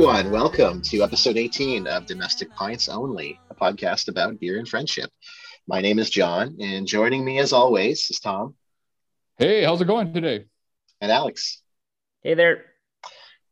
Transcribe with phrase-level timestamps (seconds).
[0.00, 0.30] everyone.
[0.30, 5.10] Welcome to episode 18 of Domestic Pints Only, a podcast about beer and friendship.
[5.68, 8.54] My name is John, and joining me as always is Tom
[9.36, 10.46] Hey, how's it going today?
[11.02, 11.60] and Alex.
[12.22, 12.64] Hey there.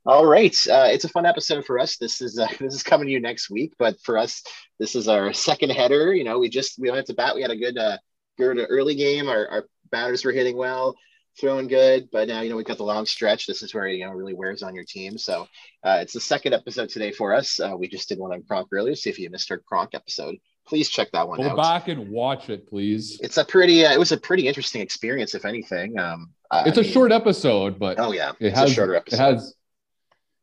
[0.06, 1.98] All right, uh, it's a fun episode for us.
[1.98, 4.42] This is uh, this is coming to you next week, but for us,
[4.78, 6.14] this is our second header.
[6.14, 7.34] You know, we just we went to bat.
[7.34, 7.98] We had a good uh,
[8.38, 9.28] good early game.
[9.28, 10.96] Our, our batters were hitting well,
[11.40, 13.46] throwing good, but now you know we've got the long stretch.
[13.46, 15.18] This is where you know really wears on your team.
[15.18, 15.42] So
[15.84, 17.60] uh, it's the second episode today for us.
[17.60, 18.94] Uh, we just did one on Kronk earlier.
[18.94, 20.36] See if you missed our Kronk episode.
[20.66, 21.56] Please check that one Go out.
[21.56, 23.18] back and watch it, please.
[23.22, 23.86] It's a pretty.
[23.86, 25.98] Uh, it was a pretty interesting experience, if anything.
[25.98, 26.32] Um,
[26.66, 29.54] It's a mean- short episode, but Oh yeah, it it's has a shorter it has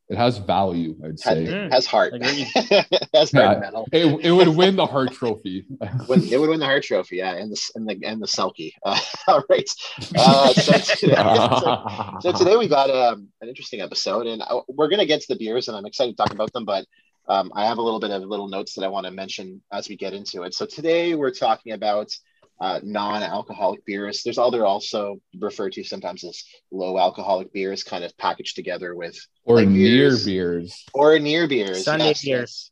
[0.10, 0.96] it has value.
[1.04, 1.72] I'd has, say Mm.
[1.72, 2.14] has heart.
[2.14, 2.48] Agreed.
[3.14, 3.60] has heart Yeah.
[3.60, 3.88] metal.
[3.92, 5.66] it, it would win the Hart Trophy.
[5.82, 8.72] It would win the Hart Trophy, yeah, and the and the and the Selke.
[8.84, 9.70] Uh, all right.
[10.16, 14.90] Uh, so, today, so, so today we got um, an interesting episode, and uh, we're
[14.90, 16.66] gonna get to the beers, and I'm excited to talk about them.
[16.66, 16.86] But
[17.28, 19.90] um, I have a little bit of little notes that I want to mention as
[19.90, 20.54] we get into it.
[20.54, 22.10] So today we're talking about
[22.62, 24.22] uh, non-alcoholic beers.
[24.24, 29.18] There's other also referred to sometimes as low alcoholic beers, kind of packaged together with
[29.44, 30.26] or Like near beers.
[30.26, 30.86] beers.
[30.94, 31.84] or near beers.
[31.84, 32.72] Sunday yes, beers.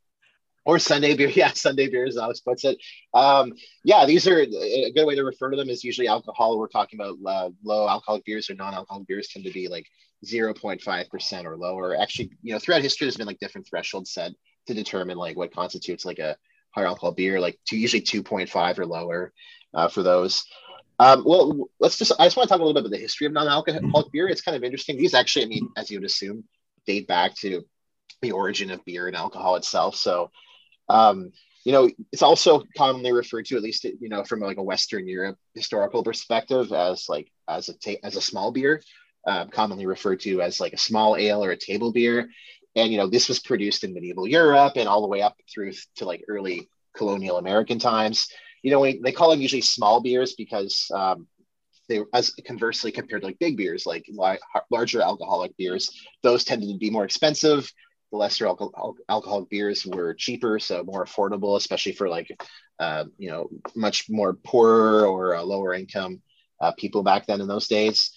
[0.66, 2.18] Or Sunday beer, yeah, Sunday beers.
[2.18, 2.78] Alex puts it.
[3.14, 3.52] Um,
[3.84, 6.58] yeah, these are a good way to refer to them is usually alcohol.
[6.58, 9.86] We're talking about uh, low alcoholic beers or non-alcoholic beers tend to be like
[10.26, 11.98] 0.5 percent or lower.
[12.00, 14.32] Actually, you know, throughout history, there's been like different thresholds set
[14.68, 16.38] to determine like what constitutes like a
[16.72, 19.34] higher alcohol beer, like to usually 2.5 or lower
[19.74, 20.46] uh, for those.
[21.00, 22.12] Um, well, let's just.
[22.20, 24.28] I just want to talk a little bit about the history of non-alcoholic beer.
[24.28, 24.98] It's kind of interesting.
[24.98, 26.44] These actually, I mean, as you would assume,
[26.86, 27.64] date back to
[28.22, 29.96] the origin of beer and alcohol itself.
[29.96, 30.32] So,
[30.90, 31.32] um,
[31.66, 35.08] you know, it's also commonly referred to, at least you know, from like a Western
[35.08, 38.82] Europe historical perspective, as like as a ta- as a small beer,
[39.28, 42.30] um, commonly referred to as like a small ale or a table beer.
[42.76, 45.74] And you know, this was produced in medieval Europe and all the way up through
[45.96, 48.30] to like early colonial American times.
[48.64, 51.28] You know, we, they call them usually small beers because um,
[51.90, 54.40] they, as conversely compared to like big beers, like li-
[54.72, 55.92] larger alcoholic beers,
[56.24, 57.72] those tended to be more expensive.
[58.12, 62.30] The lesser alcohol, alcoholic beers were cheaper, so more affordable, especially for like,
[62.80, 66.22] uh, you know, much more poorer or uh, lower income
[66.62, 68.12] uh, people back then in those days.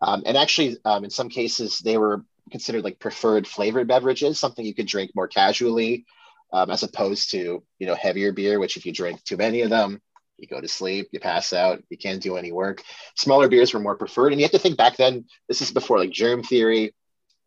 [0.00, 4.64] Um, and actually, um, in some cases, they were considered like preferred flavored beverages, something
[4.64, 6.06] you could drink more casually,
[6.52, 9.70] um, as opposed to you know heavier beer, which if you drink too many of
[9.70, 10.00] them,
[10.38, 12.82] you go to sleep, you pass out, you can't do any work.
[13.16, 15.24] Smaller beers were more preferred, and you have to think back then.
[15.48, 16.94] This is before like germ theory,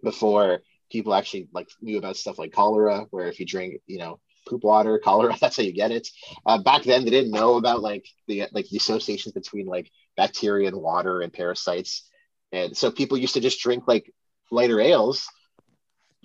[0.03, 4.19] before people actually like knew about stuff like cholera, where if you drink, you know,
[4.47, 6.07] poop water, cholera, that's how you get it.
[6.45, 10.67] Uh, back then, they didn't know about like the like the associations between like bacteria
[10.67, 12.09] and water and parasites,
[12.51, 14.11] and so people used to just drink like
[14.51, 15.27] lighter ales,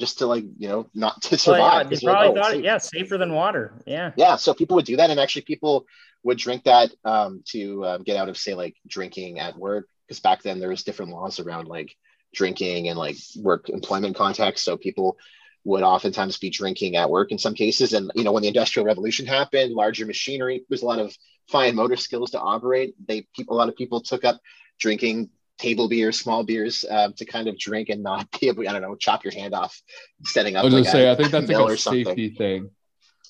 [0.01, 1.73] just to like you know not to Well, survive.
[1.73, 3.75] yeah, they 'cause you're like, probably "Oh, thought it, yeah, safer than water.
[3.87, 4.13] Yeah.
[4.17, 5.87] yeah so people would do that and actually people
[6.23, 10.21] would drink that um, to um, get out of say like drinking at work because
[10.21, 11.95] back then there was different laws around like
[12.35, 15.17] drinking and like work employment context so people
[15.65, 18.87] would oftentimes be drinking at work in some cases and you know when the industrial
[18.87, 21.15] revolution happened larger machinery there's a lot of
[21.49, 24.41] fine motor skills to operate they people a lot of people took up
[24.79, 25.29] drinking
[25.61, 28.83] table beers small beers um, to kind of drink and not be able i don't
[28.83, 29.81] know chop your hand off
[30.25, 30.63] setting up.
[30.63, 32.05] I was like gonna say, a I think that's like a something.
[32.05, 32.71] safety thing.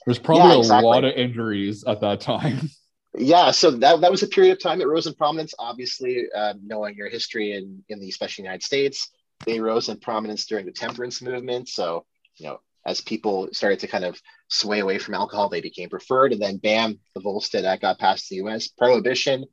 [0.06, 0.84] There's probably exactly.
[0.84, 2.70] a lot of injuries at that time.
[3.18, 5.52] Yeah, so that, that was a period of time it rose in prominence.
[5.58, 9.10] Obviously, um, knowing your history in, in the especially United States,
[9.46, 11.68] they rose in prominence during the temperance movement.
[11.68, 12.06] So,
[12.36, 14.16] you know, as people started to kind of
[14.48, 16.32] sway away from alcohol, they became preferred.
[16.32, 19.44] And then, bam, the Volstead Act got passed in the US, prohibition.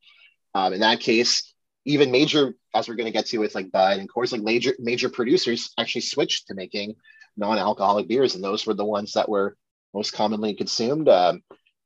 [0.54, 1.52] Um, in that case,
[1.88, 4.74] even major, as we're going to get to with like Bud and Coors, like major
[4.78, 6.96] major producers actually switched to making
[7.38, 9.56] non-alcoholic beers, and those were the ones that were
[9.94, 11.08] most commonly consumed.
[11.08, 11.42] Um,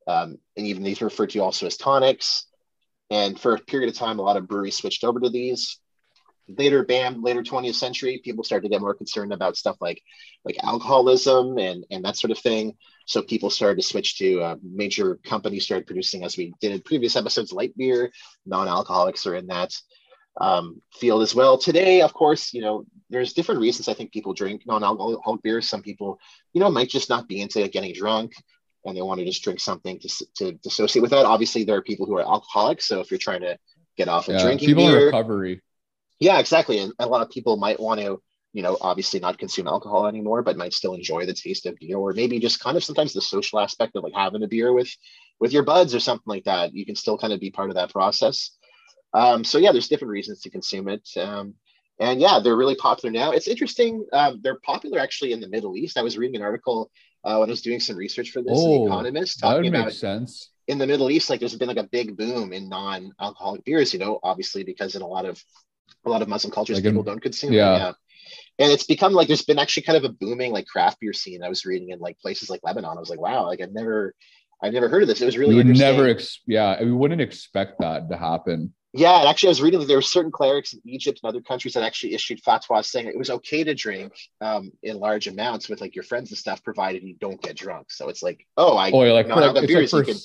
[0.08, 2.48] um, and even these referred to also as tonics.
[3.12, 5.78] And for a period of time, a lot of breweries switched over to these.
[6.48, 10.02] Later, bam, later 20th century, people started to get more concerned about stuff like
[10.44, 12.76] like alcoholism and and that sort of thing.
[13.12, 16.82] So people started to switch to uh, major companies started producing, as we did in
[16.82, 18.12] previous episodes, light beer.
[18.46, 19.72] Non-alcoholics are in that
[20.40, 21.58] um, field as well.
[21.58, 25.68] Today, of course, you know there's different reasons I think people drink non-alcoholic beers.
[25.68, 26.20] Some people,
[26.54, 28.32] you know, might just not be into getting drunk
[28.86, 31.26] and they want to just drink something to, to dissociate with that.
[31.26, 32.88] Obviously, there are people who are alcoholics.
[32.88, 33.58] So if you're trying to
[33.98, 35.62] get off of Yeah, drinking people in beer, recovery.
[36.20, 36.80] Yeah, exactly.
[36.80, 38.22] And a lot of people might want to,
[38.54, 41.98] you know, obviously not consume alcohol anymore, but might still enjoy the taste of beer,
[41.98, 44.90] or maybe just kind of sometimes the social aspect of like having a beer with
[45.40, 46.74] with your buds or something like that.
[46.74, 48.52] You can still kind of be part of that process.
[49.14, 51.08] Um, so yeah, there's different reasons to consume it.
[51.18, 51.56] Um,
[52.00, 53.32] and yeah, they're really popular now.
[53.32, 54.06] It's interesting.
[54.14, 55.98] Um, they're popular actually in the Middle East.
[55.98, 56.90] I was reading an article
[57.24, 59.72] uh, when I was doing some research for this, Oh, The Economist, That would talking
[59.72, 60.50] make about sense.
[60.68, 64.00] in the Middle East, like there's been like a big boom in non-alcoholic beers, you
[64.00, 65.44] know, obviously because in a lot of
[66.06, 67.54] a lot of Muslim cultures, Like in- people don't consume.
[67.54, 67.78] yeah.
[67.78, 67.92] yeah.
[68.60, 71.44] And it's become like there's been actually kind of a booming like craft beer scene.
[71.44, 72.98] I was reading in like places like Lebanon.
[72.98, 74.14] I was like, wow, like I've never
[74.62, 75.22] I've never heard of this.
[75.22, 78.74] It was really you would never, ex- yeah, we wouldn't expect that to happen.
[78.94, 81.42] Yeah, and actually, I was reading that there were certain clerics in Egypt and other
[81.42, 85.70] countries that actually issued fatwas saying it was okay to drink um, in large amounts
[85.70, 87.90] with like your friends and stuff, provided you don't get drunk.
[87.90, 90.18] So it's like, oh, I Oh, like, for, like like for, can-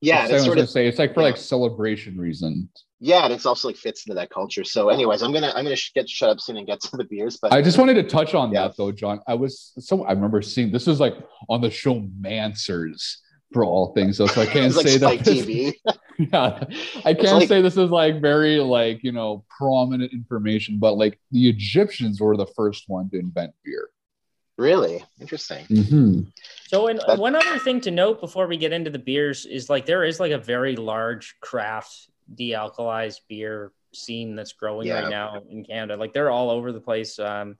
[0.00, 1.26] yeah, I was it's sort gonna of say it's like for yeah.
[1.26, 2.68] like celebration reasons.
[3.00, 4.64] yeah, and it's also like fits into that culture.
[4.64, 7.04] So, anyways, I'm gonna I'm gonna sh- get shut up soon and get to the
[7.04, 8.68] beers, but I just wanted to touch on Yeah.
[8.68, 9.20] that though, John.
[9.26, 11.14] I was so I remember seeing this was like
[11.48, 13.16] on the show Mansers
[13.52, 15.24] for all things, so, so I can't like say Spike that.
[15.24, 15.72] This, TV.
[16.18, 16.64] yeah,
[17.04, 21.18] I can't like- say this is like very like you know prominent information, but like
[21.32, 23.88] the Egyptians were the first one to invent beer.
[24.58, 25.64] Really interesting.
[25.66, 26.20] Mm-hmm.
[26.66, 29.70] So, and That- one other thing to note before we get into the beers is
[29.70, 35.00] like there is like a very large craft de-alkalized beer scene that's growing Yeah.
[35.02, 35.96] right now in Canada.
[35.96, 37.18] Like they're all over the place.
[37.18, 37.56] Um,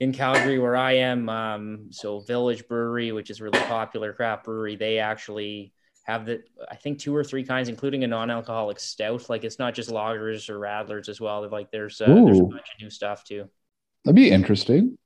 [0.00, 4.44] in Calgary, where I am, um, so Village Brewery, which is a really popular craft
[4.44, 5.72] brewery, they actually
[6.04, 9.30] have the I think two or three kinds, including a non-alcoholic stout.
[9.30, 11.48] Like it's not just lagers or radlers as well.
[11.48, 13.48] Like there's uh, there's a bunch of new stuff too.
[14.04, 14.98] That'd be interesting.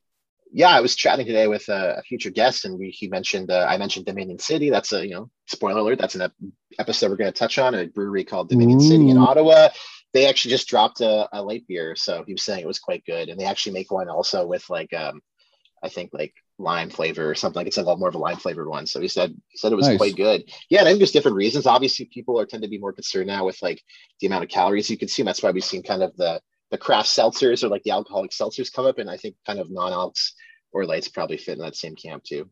[0.53, 3.67] Yeah, I was chatting today with a, a future guest, and we, he mentioned uh,
[3.69, 4.71] I mentioned Dominion City.
[4.71, 5.99] That's a you know spoiler alert.
[5.99, 6.33] That's an ep-
[6.79, 9.69] episode we're going to touch on a brewery called Dominion City in Ottawa.
[10.15, 13.05] They actually just dropped a, a light beer, so he was saying it was quite
[13.05, 13.29] good.
[13.29, 15.21] And they actually make one also with like um,
[15.83, 17.61] I think like lime flavor or something.
[17.61, 18.87] Like it's a lot more of a lime flavored one.
[18.87, 19.99] So he said he said it was Nice.
[19.99, 20.45] quite good.
[20.71, 21.67] Yeah, and I think there's different reasons.
[21.67, 23.83] Obviously, people are tend to be more concerned now with like
[24.21, 25.27] the amount of calories you consume.
[25.27, 26.41] That's why we've seen kind of the
[26.71, 29.71] the craft seltzers or like the alcoholic seltzers come up, and I think kind of
[29.71, 30.33] non-alcs
[30.73, 32.51] or lights probably fit in that same camp too.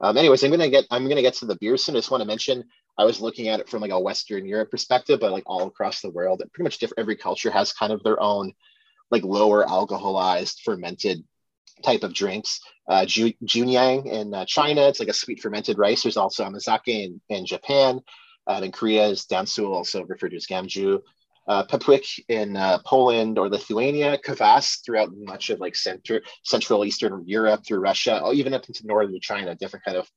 [0.00, 1.96] Um, anyways, I'm gonna get I'm gonna get to the beer soon.
[1.96, 2.64] I just want to mention
[2.98, 6.00] I was looking at it from like a Western Europe perspective, but like all across
[6.00, 7.00] the world, pretty much different.
[7.00, 8.52] Every culture has kind of their own
[9.10, 11.24] like lower alcoholized fermented
[11.82, 12.60] type of drinks.
[12.88, 16.02] Uh, Ju- Junyang in uh, China, it's like a sweet fermented rice.
[16.02, 18.00] There's also amazake in, in Japan.
[18.46, 21.00] Uh, in Korea is dansul, also referred to as gamju.
[21.46, 21.64] Uh,
[22.28, 27.78] in uh, Poland or Lithuania, Kvass throughout much of like center, Central Eastern Europe through
[27.78, 30.10] Russia, or even up into northern China, different kind of,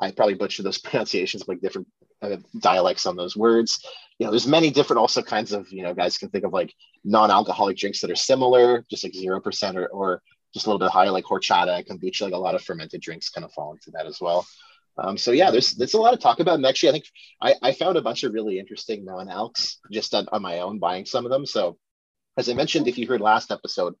[0.00, 1.88] I probably butchered those pronunciations, like different
[2.22, 3.84] uh, dialects on those words.
[4.18, 6.72] You know, there's many different also kinds of, you know, guys can think of like
[7.04, 10.22] non-alcoholic drinks that are similar, just like 0% or, or
[10.54, 13.44] just a little bit higher, like horchata, kombucha, like a lot of fermented drinks kind
[13.44, 14.46] of fall into that as well.
[14.98, 16.54] Um, so yeah, there's there's a lot to talk about.
[16.54, 17.04] And actually, I think
[17.40, 21.04] I, I found a bunch of really interesting non-alks just on, on my own, buying
[21.04, 21.46] some of them.
[21.46, 21.78] So
[22.36, 23.94] as I mentioned, if you heard last episode,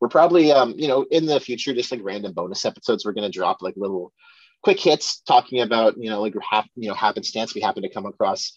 [0.00, 3.30] we're probably um, you know, in the future, just like random bonus episodes, we're gonna
[3.30, 4.12] drop like little
[4.62, 7.54] quick hits talking about, you know, like hap, you know, happenstance.
[7.54, 8.52] We happen to come across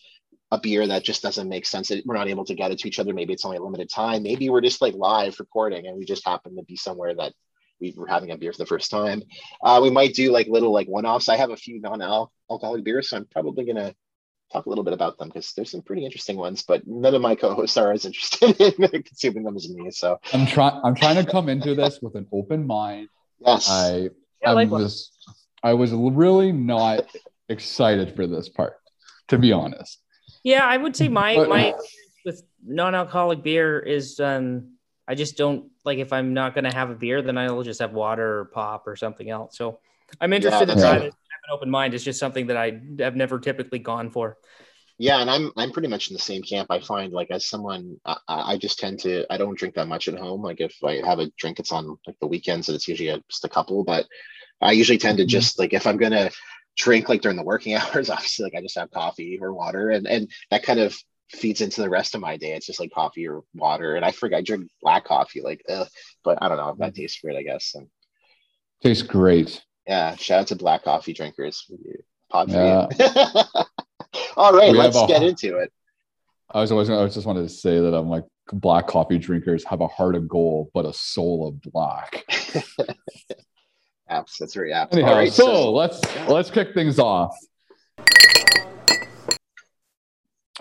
[0.52, 1.92] a beer that just doesn't make sense.
[2.06, 3.14] We're not able to get it to each other.
[3.14, 4.24] Maybe it's only a limited time.
[4.24, 7.34] Maybe we're just like live recording and we just happen to be somewhere that
[7.82, 9.24] we were having a beer for the first time.
[9.64, 11.28] Uh, we might do like little like one-offs.
[11.28, 13.94] I have a few non-alcoholic beers, so I'm probably gonna
[14.54, 16.64] talk a little bit about them because there's some pretty interesting ones.
[16.64, 19.90] But none of my co-hosts are as interested in consuming them as me.
[19.92, 20.80] So I'm trying.
[20.84, 23.10] I'm trying to come into this with an open mind.
[23.40, 24.10] yes, I
[24.42, 24.82] Yeah, I likewise.
[24.82, 25.12] was
[25.64, 27.06] I was really not
[27.50, 28.76] excited for this part,
[29.30, 30.00] to be honest.
[30.44, 31.74] Yeah, I would say my But- my
[32.24, 34.74] with non-alcoholic beer is um
[35.08, 37.94] I just don't like if I'm not gonna have a beer, then I'll just have
[37.94, 39.58] water or pop or something else.
[39.58, 39.80] So
[40.22, 41.02] I'm interested to that's try right.
[41.02, 41.14] this.
[41.14, 41.94] Have an open mind.
[41.94, 44.38] It's just something that I have never typically gone for.
[44.98, 46.70] yeah, and I'm I'm pretty much in the same camp.
[46.70, 50.08] I find like as someone, I, I just tend to I don't drink that much
[50.08, 50.42] at home.
[50.44, 53.20] Like if I have a drink, it's on like the weekends, and it's usually a,
[53.30, 53.84] just a couple.
[53.84, 54.06] But
[54.62, 55.28] I usually tend to Mhm.
[55.28, 56.32] just like if I'm gonna
[56.78, 60.08] drink like during the working hours, obviously like I just have coffee or water, and
[60.08, 60.98] and that kind of
[61.32, 62.54] feeds into the rest of my day.
[62.54, 65.88] It's just like coffee or water, and I forget I drink black coffee, like, ugh,
[66.24, 66.96] but I don't know if that mm.
[66.96, 67.74] tastes great, I guess.
[67.76, 67.88] And
[68.84, 69.62] Tastes great.
[69.88, 71.70] yeah, shout out to black coffee drinkers.
[72.30, 72.88] Pod for Yeah.
[73.00, 73.64] you.
[74.38, 75.72] All right, We let's a- get into it.
[76.54, 79.64] I was always I was just wanted to say that I'm like black coffee drinkers
[79.64, 82.26] have a heart of gold but a soul of black.
[84.12, 84.94] Apps, that's very apt.
[84.94, 87.34] Anyhow, All right, so, let's let's kick things off.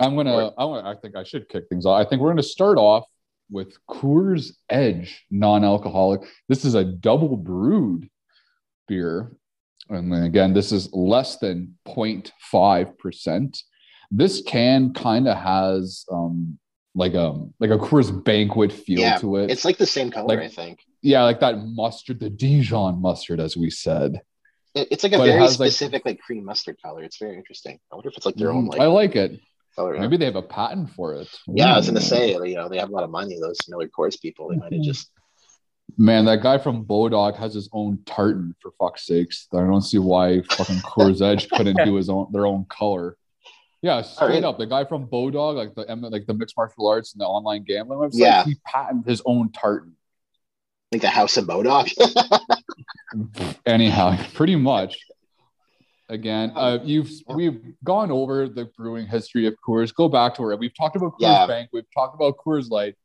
[0.01, 2.05] I'm gonna I want I think I should kick things off.
[2.05, 3.05] I think we're gonna start off
[3.49, 6.21] with Coors Edge non-alcoholic.
[6.49, 8.09] This is a double brewed
[8.87, 9.31] beer.
[9.89, 13.57] And then again, this is less than 0.5%.
[14.09, 16.57] This can kind of has um
[16.95, 19.49] like a like a Coors banquet feel Yeah, to it.
[19.51, 20.79] It's like the same color, Like- I think.
[21.01, 24.21] yeah, like that mustard, the Dijon mustard, as we said.
[24.75, 27.03] It- it's like a but very has, like- specific like cream mustard color.
[27.03, 27.79] It's very interesting.
[27.91, 29.39] I wonder if it's like their own Mm, like I like it.
[29.75, 29.97] Color.
[29.99, 31.27] Maybe they have a patent for it.
[31.47, 33.39] Yeah, I was gonna say, you know, they have a lot of money.
[33.39, 34.85] Those Miller Coors people, they might have Mhm.
[34.85, 35.09] just
[35.97, 39.47] Man, that guy from Bodog has his own tartan for fuck's sakes.
[39.53, 43.17] I don't see why fucking Coors Edge couldn't do his own their own color.
[43.81, 44.43] Yeah, straight right.
[44.45, 44.57] up.
[44.57, 47.99] The guy from Bodog, like the like the mixed martial arts and the online gambling
[47.99, 48.43] website, Yeah.
[48.45, 49.95] he patented his own tartan.
[50.93, 51.87] like the House of Modoc.
[53.65, 54.97] Anyhow, pretty much.
[56.11, 59.95] Again, uh, you've we've gone over the brewing history of Coors.
[59.95, 61.47] Go back to where we've talked about Coors Yeah.
[61.47, 61.69] Bank.
[61.71, 62.95] We've talked about Coors Light.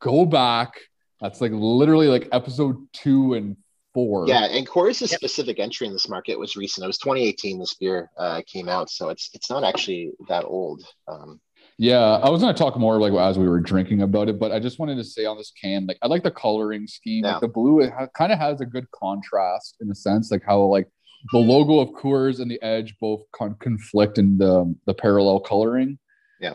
[0.00, 0.72] Go back.
[1.20, 3.56] That's like literally like episode two and
[3.94, 4.26] four.
[4.28, 6.84] yeah, and Coors' specific entry in this market was recent.
[6.84, 7.58] It was 2018.
[7.60, 10.82] This beer uh, came out, so it's it's not actually that old.
[11.08, 11.40] Um,
[11.78, 14.58] Yeah, I was gonna talk more like as we were drinking about it, but I
[14.58, 17.24] just wanted to say on this can, like I like the coloring scheme.
[17.24, 17.32] Yeah.
[17.34, 20.42] Like the blue, it ha- kind of has a good contrast in a sense, like
[20.44, 20.88] how like
[21.32, 25.98] the logo of Coors and the Edge both con- conflict in the the parallel coloring.
[26.40, 26.54] Yeah.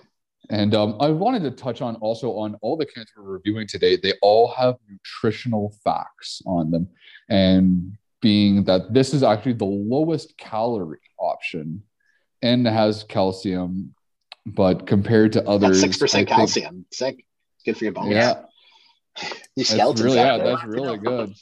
[0.50, 3.96] And um, I wanted to touch on also on all the cans we're reviewing today.
[3.98, 6.88] They all have nutritional facts on them,
[7.30, 11.84] and being that this is actually the lowest calorie option,
[12.42, 13.94] and has calcium
[14.46, 16.86] but compared to others, six percent think- calcium.
[16.92, 17.26] Sick.
[17.58, 18.10] It's good for your bones.
[18.12, 18.42] Yeah,
[19.56, 20.04] These skeletons.
[20.04, 21.34] really- yeah, that's really good.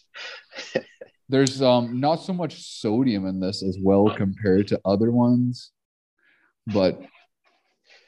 [1.30, 5.72] there's um not so much sodium in this as well compared to other ones,
[6.68, 7.00] but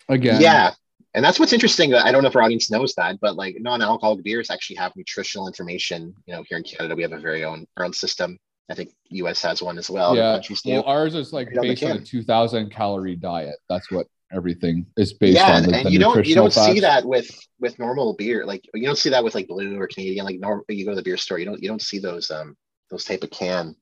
[0.09, 0.73] again, Yeah.
[1.13, 1.93] And that's what's interesting.
[1.93, 5.45] I don't know if our audience knows that, but like non-alcoholic beers actually have nutritional
[5.45, 6.15] information.
[6.25, 8.39] You know, here in Canada, we have a very own our own system.
[8.69, 10.15] I think US has one as well.
[10.15, 10.39] yeah.
[10.65, 13.57] Well, ours is like Right based on a 2,000 calorie diet.
[13.67, 15.65] That's what everything is based yeah, on.
[15.65, 18.45] like, and you don't you don't see that with with normal beer.
[18.45, 20.23] Like you don't see that with like blue or Canadian.
[20.23, 22.55] Like normal, you go to the beer store, you don't you don't see those um
[22.91, 23.75] those type of can.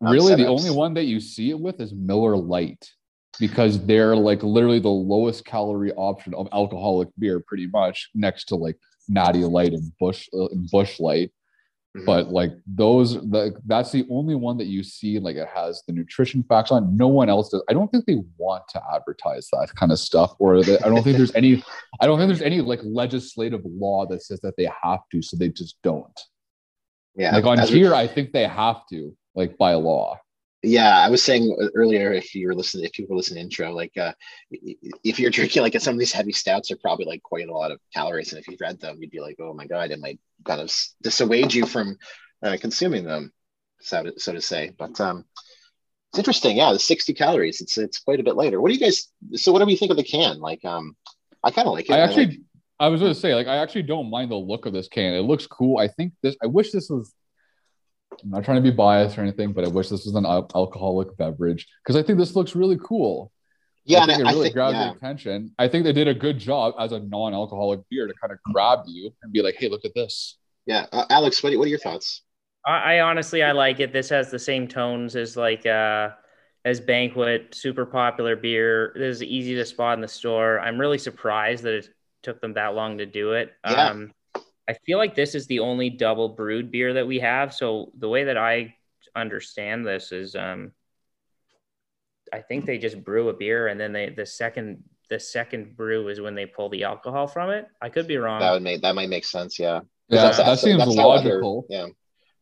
[0.00, 2.88] um, Really, the only one that you see it with is Miller Lite
[3.40, 8.56] because they're like literally the lowest calorie option of alcoholic beer, pretty much next to
[8.56, 11.32] like Natty Light and Busch uh, and Busch Light.
[11.96, 12.06] Mhm.
[12.06, 15.18] But like those, the, that's the only one that you see.
[15.20, 16.96] Like it has the nutrition facts on.
[16.96, 17.62] No one else does.
[17.68, 21.02] I don't think they want to advertise that kind of stuff, or that I don't
[21.04, 21.62] think there's any.
[22.00, 25.36] I don't think there's any like legislative law that says that they have to, so
[25.36, 26.20] they just don't.
[27.16, 30.18] Yeah, Like on as we- here, I think they have to, like by law.
[30.66, 33.92] Yeah, I was saying earlier, if you were listening, if people listen to intro, like
[33.98, 34.12] uh,
[34.50, 37.70] if you're drinking like some of these heavy stouts are probably like quite a lot
[37.70, 40.18] of calories, and if you read them, you'd be like, oh my god, it might
[40.46, 41.98] kind of dissuade you from
[42.42, 43.30] uh, consuming them,
[43.80, 44.72] so to, so to say.
[44.78, 45.26] But um,
[46.12, 48.58] it's interesting, yeah, the 60 calories, it's it's quite a bit later.
[48.58, 49.08] What do you guys?
[49.34, 50.40] So what do you think of the can?
[50.40, 50.96] Like, um,
[51.42, 51.92] I kind of like it.
[51.92, 52.28] I actually, I
[52.88, 55.14] was going to say, like, I actually don't mind the look of this can.
[55.14, 55.78] It looks cool.
[55.78, 56.36] I think this.
[56.42, 57.12] I wish this was.
[58.22, 60.50] I'm not trying to be biased or anything, but I wish this was an al-
[60.54, 63.32] alcoholic beverage because I think this looks really cool.
[63.84, 64.84] yeah, I and think it I really think grabs yeah.
[64.86, 65.52] your attention.
[65.58, 68.80] I think they did a good job as a non-alcoholic beer to kind of grab
[68.86, 70.86] you and be like, "Hey, look at this." yeah.
[70.92, 72.22] Uh, Alex, what, what are your thoughts?
[72.66, 73.92] I, I honestly I like it.
[73.92, 76.10] This has the same tones as like uh
[76.64, 78.92] as banquet, super popular beer.
[78.94, 80.60] This is easy to spot in the store.
[80.60, 81.88] I'm really surprised that it
[82.24, 83.52] took them that long to do it.
[83.64, 83.90] Yeah.
[83.90, 84.12] Um
[84.68, 87.52] I feel like this is the only double brewed beer that we have.
[87.54, 88.74] So the way that I
[89.14, 90.72] understand this is um
[92.32, 96.08] I think they just brew a beer and then they the second the second brew
[96.08, 97.66] is when they pull the alcohol from it.
[97.80, 98.40] I could be wrong.
[98.40, 99.58] That would make that might make sense.
[99.58, 99.80] Yeah.
[100.08, 101.66] Yeah, That's- that that's- seems that's how other- logical.
[101.70, 101.86] yeah,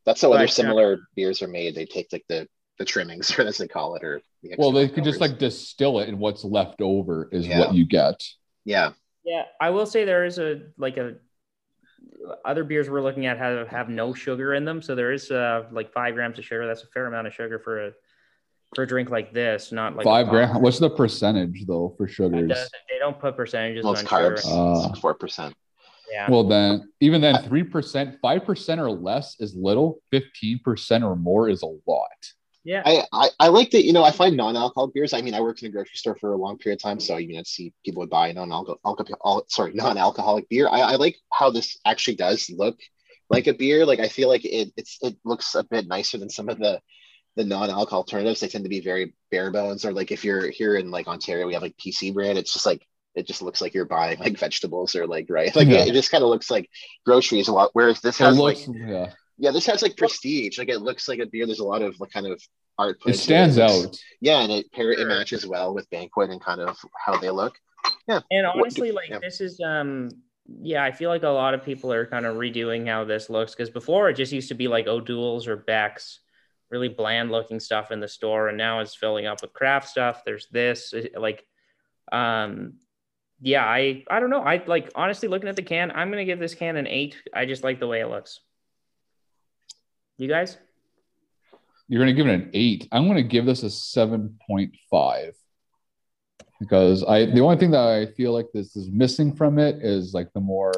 [0.04, 1.74] that's how other But, uh, similar beers are made.
[1.74, 2.48] They take like the
[2.78, 5.38] the trimmings, or as they call it, or the Well, they extra could just like
[5.38, 7.60] distill it, and what's left over is Yeah.
[7.60, 8.24] what you get.
[8.64, 8.92] yeah,
[9.24, 11.14] Yeah, I will say there is a like a
[12.44, 15.64] other beers we're looking at have have no sugar in them, so there is uh
[15.70, 16.66] like five grams of sugar.
[16.66, 17.92] That's a fair amount of sugar for a
[18.74, 20.58] for a drink like this, not like Five grams.
[20.58, 22.48] What's the percentage though for sugars?
[22.88, 24.54] They don't put percentages well, it's on carbs, sugar.
[24.54, 25.54] Uh, four percent.
[26.10, 30.02] Yeah, Well, then, even then, three percent, five percent or less is little.
[30.10, 32.08] Fifteen percent or more is a lot.
[32.64, 32.82] Yeah.
[32.84, 33.84] I, I I like that.
[33.84, 35.12] You know, I find non-alcoholic beers.
[35.12, 37.16] I mean, I worked in a grocery store for a long period of time, so
[37.16, 40.68] you know, see people would buy non-alcohol, sorry, non-alcoholic beer.
[40.68, 42.78] I, I like how this actually does look
[43.30, 43.84] like a beer.
[43.86, 46.80] Like I feel like it it's it looks a bit nicer than some of the
[47.36, 48.40] the non-alcohol alternatives.
[48.40, 49.84] They tend to be very bare bones.
[49.84, 52.38] Or like if you're here in like Ontario, we have like PC brand.
[52.38, 55.68] It's just like it just looks like you're buying like vegetables or like right like
[55.68, 55.78] Yeah.
[55.78, 56.68] it, it just kind of looks like
[57.06, 59.12] groceries a lot whereas this It has looks, like yeah,
[59.42, 61.98] yeah this has like prestige like it looks like a beer there's a lot of
[62.00, 62.40] like kind of
[62.78, 63.98] art put it stands looks- out.
[64.22, 67.54] yeah and it pair it matches well with banquet and kind of how they look
[68.08, 69.18] yeah And What do- honestly, like yeah.
[69.20, 70.08] this is um
[70.60, 73.52] yeah, I feel like a lot of people are kind of redoing how this looks
[73.52, 76.18] because before it just used to be like O'Doul's or Beck's,
[76.68, 80.22] really bland looking stuff in the store, and now it's filling up with craft stuff.
[80.26, 81.44] There's this like
[82.10, 82.74] um
[83.40, 84.42] yeah, I I don't know.
[84.42, 87.16] I like honestly looking at the can, I'm gonna give this can an eight.
[87.34, 88.40] I just like the way it looks.
[90.18, 90.56] You guys?
[91.88, 92.88] You're gonna give it an eight.
[92.92, 95.34] I'm gonna give this a seven point five
[96.60, 100.14] because I the only thing that I feel like this is missing from it is
[100.14, 100.72] like the more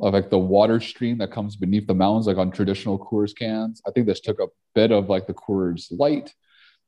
[0.00, 3.80] of like the water stream that comes beneath the mountains, like on traditional Coors cans.
[3.86, 6.32] I think this took a bit of like the Coors Light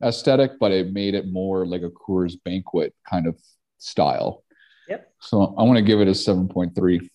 [0.02, 3.38] aesthetic, but it made it more like a Coors Banquet kind of
[3.78, 4.42] style.
[4.88, 5.12] Yep.
[5.20, 7.08] So I want to give it a seven point three.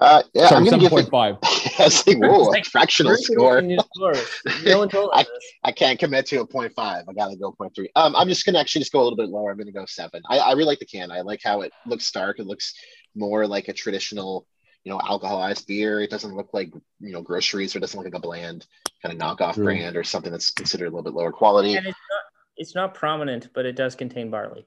[0.00, 1.36] uh yeah Sorry, i'm gonna seven give point it five.
[1.78, 3.62] I was like, whoa, Like, fractional Where's score.
[4.64, 5.26] No one told us.
[5.64, 6.72] I can't commit to a 0.5.
[6.78, 7.86] I gotta go 0.3.
[7.96, 9.50] Um, I'm just gonna actually just go a little bit lower.
[9.50, 10.22] I'm gonna go seven.
[10.28, 11.10] I, I really like the can.
[11.10, 12.38] I like how it looks stark.
[12.38, 12.74] It looks
[13.14, 14.46] more like a traditional,
[14.84, 16.00] you know, alcoholized beer.
[16.00, 18.66] It doesn't look like you know groceries or it doesn't look like a bland
[19.02, 19.64] kind of knockoff True.
[19.64, 21.76] brand or something that's considered a little bit lower quality.
[21.76, 22.22] And it's not
[22.56, 24.66] it's not prominent, but it does contain barley.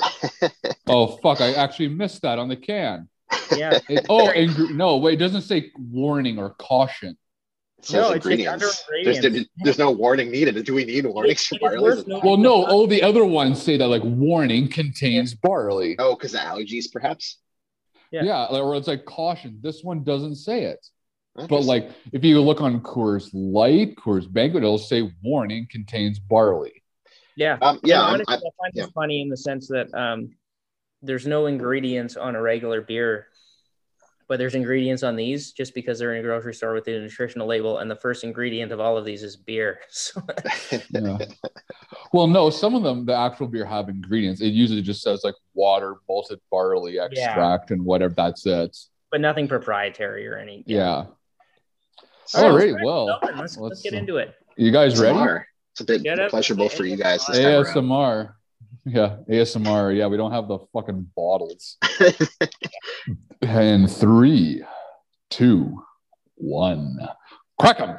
[0.86, 1.40] Oh fuck!
[1.40, 3.08] I actually missed that on the can.
[3.56, 3.78] Yeah.
[3.88, 7.16] It- oh, ingre- no, wait, it doesn't say warning or caution.
[7.78, 8.52] It No, it's just ingredients.
[8.52, 8.66] under
[9.04, 9.50] There's, ingredients.
[9.64, 10.62] there's no warning needed.
[10.64, 11.82] Do we need warnings for It is barley?
[11.82, 12.24] worth Is it noting- not?
[12.24, 15.96] Well, no, all the other ones say that like warning contains barley.
[15.98, 17.38] Oh, because allergies, perhaps.
[18.10, 18.24] Yeah.
[18.24, 19.60] Yeah, or it's like caution.
[19.62, 20.84] This one doesn't say it.
[21.36, 26.82] But like if you look on Coors Light, Coors Banquet, it'll say warning contains barley.
[27.36, 27.56] Yeah.
[27.62, 28.82] um, yeah, I'm, honestly, I'm, I find yeah.
[28.84, 30.30] this funny in the sense that um,
[31.02, 33.28] there's no ingredients on a regular beer,
[34.28, 37.46] but there's ingredients on these just because they're in a grocery store with a nutritional
[37.46, 39.80] label, and the first ingredient of all of these is beer.
[39.90, 40.22] So
[40.90, 41.18] Yeah.
[42.12, 44.40] well, no, some of them, the actual beer have ingredients.
[44.40, 48.14] It usually just says like water, malted barley extract, and whatever.
[48.16, 48.76] That's it.
[49.10, 50.64] but nothing proprietary or anything.
[50.66, 51.06] Yeah.
[52.26, 52.74] So, All right.
[52.84, 54.34] Well, Let's, let's, let's, get into it.
[54.56, 55.42] you guys ready?
[55.72, 58.34] It's a bit Get up pleasurable for you guys this ASMR.
[58.86, 59.24] Time around.
[59.26, 59.26] ASMR.
[59.28, 59.96] Yeah, ASMR.
[59.96, 61.76] Yeah, we don't have the fucking bottles.
[63.42, 64.62] and three,
[65.30, 65.82] two,
[66.36, 66.98] one.
[67.58, 67.98] Crack them.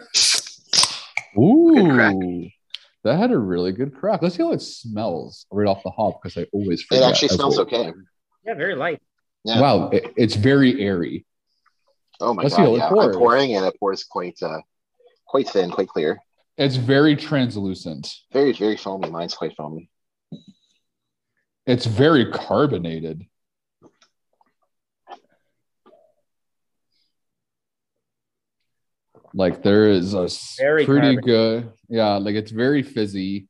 [1.38, 1.94] Ooh.
[1.96, 2.16] crack.
[3.04, 4.22] That had a really good crack.
[4.22, 7.04] Let's see how it smells right off the hop because I always forget.
[7.04, 7.66] It actually smells well.
[7.66, 7.94] okay.
[8.46, 9.02] Yeah, very light.
[9.44, 9.60] Yeah.
[9.60, 11.26] Wow, it- it's very airy.
[12.20, 12.74] Oh my Let's see how god!
[12.76, 13.06] it Yeah, pours.
[13.16, 14.60] I'm pouring and it pours quite, uh,
[15.26, 16.20] quite thin, quite clear.
[16.58, 18.08] It's very translucent.
[18.32, 19.10] Very, very foamy.
[19.10, 19.90] Mine's quite foamy.
[21.66, 23.26] It's very carbonated.
[29.34, 31.24] Like there is a Very pretty carbonated.
[31.26, 32.18] good, yeah.
[32.18, 33.48] Like it's very fizzy.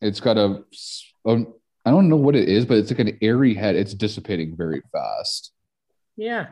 [0.00, 1.54] It's got a, s- um,
[1.86, 3.76] don't know what it is, but it's like an airy head.
[3.76, 5.52] It's dissipating very fast.
[6.16, 6.48] Yeah.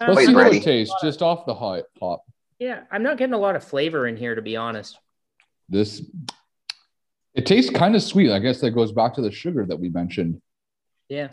[0.00, 2.24] Let's Wait, see how it tastes just off the hot pop.
[2.58, 4.98] yeah, I'm not getting a lot of flavor in here, to be honest.
[5.68, 6.02] This,
[7.34, 8.30] it tastes kind of sweet.
[8.30, 10.40] I guess that goes back to the sugar that we mentioned.
[11.08, 11.28] Yeah.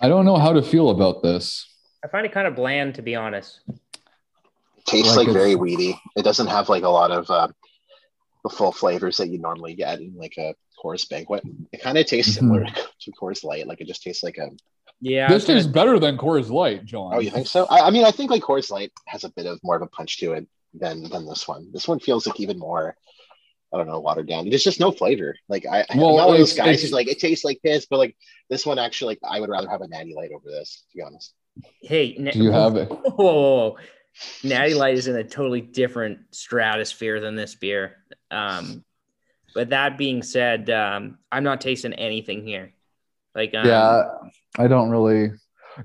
[0.00, 1.66] I don't know how to feel about this.
[2.04, 3.60] I find it kind of bland, to be honest.
[3.68, 6.00] It tastes Like like, very weedy.
[6.16, 7.48] It doesn't have like a lot of uh,
[8.42, 11.42] the full flavors that you normally get in like a Coors banquet.
[11.72, 12.34] It kind of tastes Mhm.
[12.36, 12.64] similar
[13.00, 13.66] to Coors Light.
[13.66, 14.48] Like it just tastes like a.
[15.02, 15.28] Yeah.
[15.28, 17.12] This was gonna- tastes better than Coors Light, John.
[17.14, 17.66] Oh, you think so?
[17.66, 19.86] I, I mean, I think like Coors Light has a bit of more of a
[19.86, 21.70] punch to it than than this one.
[21.72, 22.96] This one feels like even more.
[23.72, 24.48] I don't know, watered down.
[24.48, 25.36] There's just no flavor.
[25.48, 27.44] Like I, I'm Well, not one of those it's- guys it's- who's like it tastes
[27.44, 28.16] like piss, but like
[28.48, 30.84] this one actually, like I would rather have a Natty Light over this.
[30.90, 31.34] To be honest.
[31.82, 32.88] Hey, na- Do you have it?
[32.90, 33.76] Whoa, whoa, whoa.
[34.42, 37.96] Natty Light is in a totally different stratosphere than this beer.
[38.30, 38.84] Um,
[39.54, 42.72] but that being said, um, I'm not tasting anything here.
[43.34, 44.02] Like, um, yeah,
[44.58, 45.30] I don't really.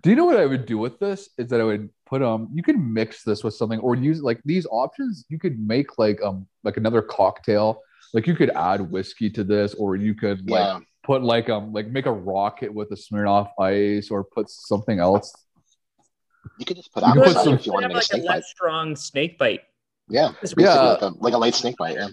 [0.02, 1.30] Do you know what I would do with this?
[1.38, 4.42] Is that I would put um, you could mix this with something or use like
[4.46, 5.26] these options.
[5.30, 7.82] You could make like um, like another cocktail.
[8.14, 10.80] Like you could add whiskey to this, or you could like Yeah.
[11.04, 15.34] put like um, like make a rocket with a Smirnoff Ice, or put something else.
[16.60, 17.98] You could just put You apple put cider some- if you want to make a
[17.98, 18.36] like a snake bite.
[18.36, 19.62] less strong snake bite.
[20.08, 20.74] Yeah, Yeah.
[20.82, 21.96] like, a, like a light snake bite.
[21.96, 22.10] Yeah.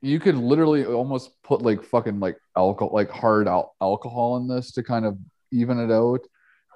[0.00, 4.72] You could literally almost put like fucking like alcohol, like hard al- alcohol in this
[4.72, 5.16] to kind of
[5.52, 6.20] even it out.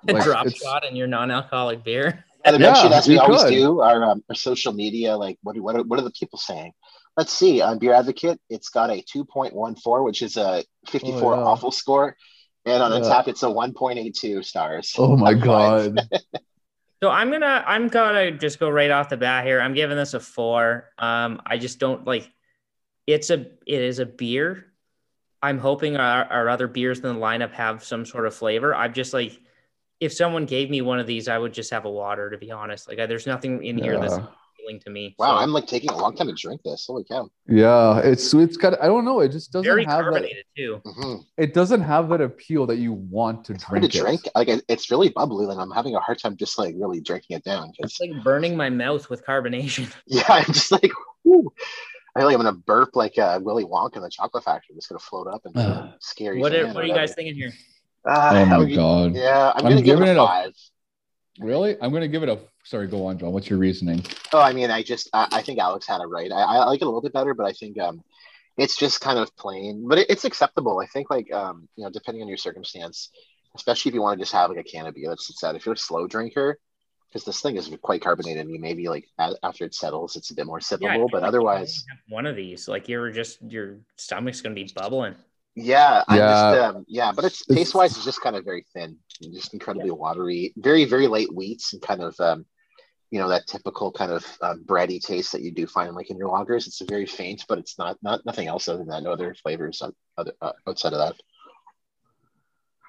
[0.09, 2.25] A Like, drop it's- shot in your non-alcoholic beer.
[2.47, 3.51] And eventually, Yeah, that's what we always could.
[3.51, 3.81] do.
[3.81, 6.73] Our, um, our social media, like, what, what, are, what are the people saying?
[7.17, 11.43] let's see on Beer Advocate, it's got a 2.14, which is a 54 Oh, yeah.
[11.45, 12.15] awful score,
[12.67, 13.09] and on Yeah.
[13.09, 14.95] top, it's a 1.82 stars.
[14.99, 15.95] Oh my out of five.
[15.95, 16.09] god.
[17.03, 19.61] So I'm gonna I'm gonna just go right off the bat here.
[19.61, 20.91] I'm giving this a four.
[20.99, 22.31] Um, I just don't like.
[23.07, 23.35] It's a
[23.67, 24.67] it is a beer.
[25.43, 28.75] I'm hoping our, our other beers in the lineup have some sort of flavor.
[28.75, 29.39] I'm just like,
[30.01, 32.31] if someone gave me one of these, I would just have a water.
[32.31, 35.15] To be honest, like I, there's nothing in here that's appealing to me.
[35.19, 36.85] Wow, So, I'm like taking a long time to drink this.
[36.87, 37.29] Holy cow!
[37.49, 40.81] Yeah, it's it's got I don't know, it just doesn't very have that carbonated too.
[40.85, 43.93] hmm it doesn't have that appeal that you want to It's hard drink.
[43.93, 44.03] to it.
[44.03, 44.21] drink.
[44.35, 47.37] Like it- it's really bubbly, and I'm having a hard time just like really drinking
[47.37, 47.69] it down.
[47.69, 49.91] 'cause- It's like burning my mouth with carbonation.
[50.07, 50.91] yeah, I'm just like,
[51.23, 51.53] whew.
[52.15, 54.69] I feel like I'm gonna burp like uh, Willy Wonka in the Chocolate Factory.
[54.73, 56.41] I'm just gonna float up and uh, scare you.
[56.41, 57.53] What are, what are you guys thinking here?
[58.07, 59.15] Uh, Oh my I'm- god.
[59.15, 60.55] Yeah, I'm I'm gonna give it giving a it
[61.39, 61.77] a- Really?
[61.81, 63.33] I'm gonna give it a sorry, go on, John.
[63.33, 64.05] What's your reasoning?
[64.33, 66.31] Oh, I mean, I just I, I think Alex had it right.
[66.33, 68.03] I, I like it a little bit better, but I think um,
[68.57, 70.79] it's just kind of plain, but it, it's acceptable.
[70.81, 73.11] I think like um, you know, depending on your circumstance,
[73.55, 75.57] especially if you want to just have like a can of beer that sits out.
[75.57, 76.59] If you're a slow drinker,
[77.09, 80.31] because this thing is quite carbonated, and you maybe like a- after it settles, it's
[80.31, 80.95] a bit more sippable.
[80.95, 85.17] feel but like otherwise, one of these, like you're just your stomach's gonna be bubbling.
[85.57, 86.29] Yeah, I Yeah.
[86.29, 89.35] just um, yeah, but it's It's- taste wise, it's just kind of very thin, and
[89.35, 92.47] just incredibly watery, very very light wheats, and kind of um,
[93.11, 96.19] you know that typical kind of um, bready taste that you do find like in
[96.19, 96.67] your lagers.
[96.67, 99.03] It's very faint, but it's not not nothing else other than that.
[99.03, 101.15] No other flavors o- other, uh, outside of that.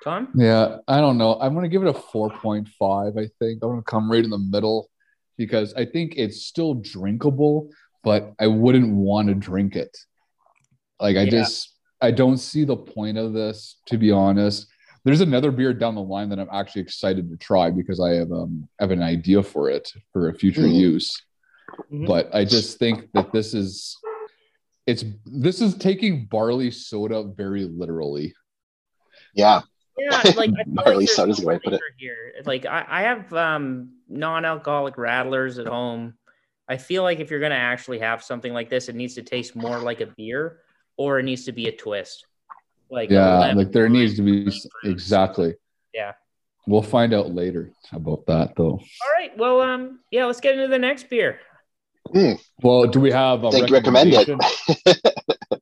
[0.04, 0.30] Tom?
[0.36, 1.40] Yeah, I don't know.
[1.40, 3.18] I'm gonna give it a 4.5.
[3.18, 4.90] I think I'm gonna come right in the middle
[5.38, 7.70] because I think it's still drinkable,
[8.04, 9.96] but I wouldn't want to drink it.
[11.00, 11.30] Like I Yeah.
[11.32, 14.68] just I don't see the point of this, to be honest.
[15.04, 18.32] There's another beer down the line that I'm actually excited to try because I have
[18.32, 20.76] um have an idea for it for a future Mhm.
[20.76, 21.22] use.
[21.92, 22.08] Mhm.
[22.08, 23.98] But I just think that this is
[24.86, 28.34] it's this is taking barley soda very literally.
[29.34, 29.62] Yeah,
[29.98, 31.82] Yeah, like Barley like there's soda's no the way to put it.
[31.98, 36.14] Here, like I, I have um, non-alcoholic radlers at home.
[36.70, 39.56] I feel like if you're gonna actually have something like this, it needs to taste
[39.56, 40.60] more like a beer,
[40.98, 42.26] or it needs to be a twist.
[42.90, 44.52] Like Yeah, like there needs to be
[44.84, 45.56] exactly.
[45.94, 46.14] Yeah.
[46.68, 48.80] We'll find out later about that though.
[48.80, 49.38] All right.
[49.38, 50.26] Well, um, yeah.
[50.26, 51.40] Let's get into the next beer.
[52.62, 54.30] Well, do we have a think you recommend it.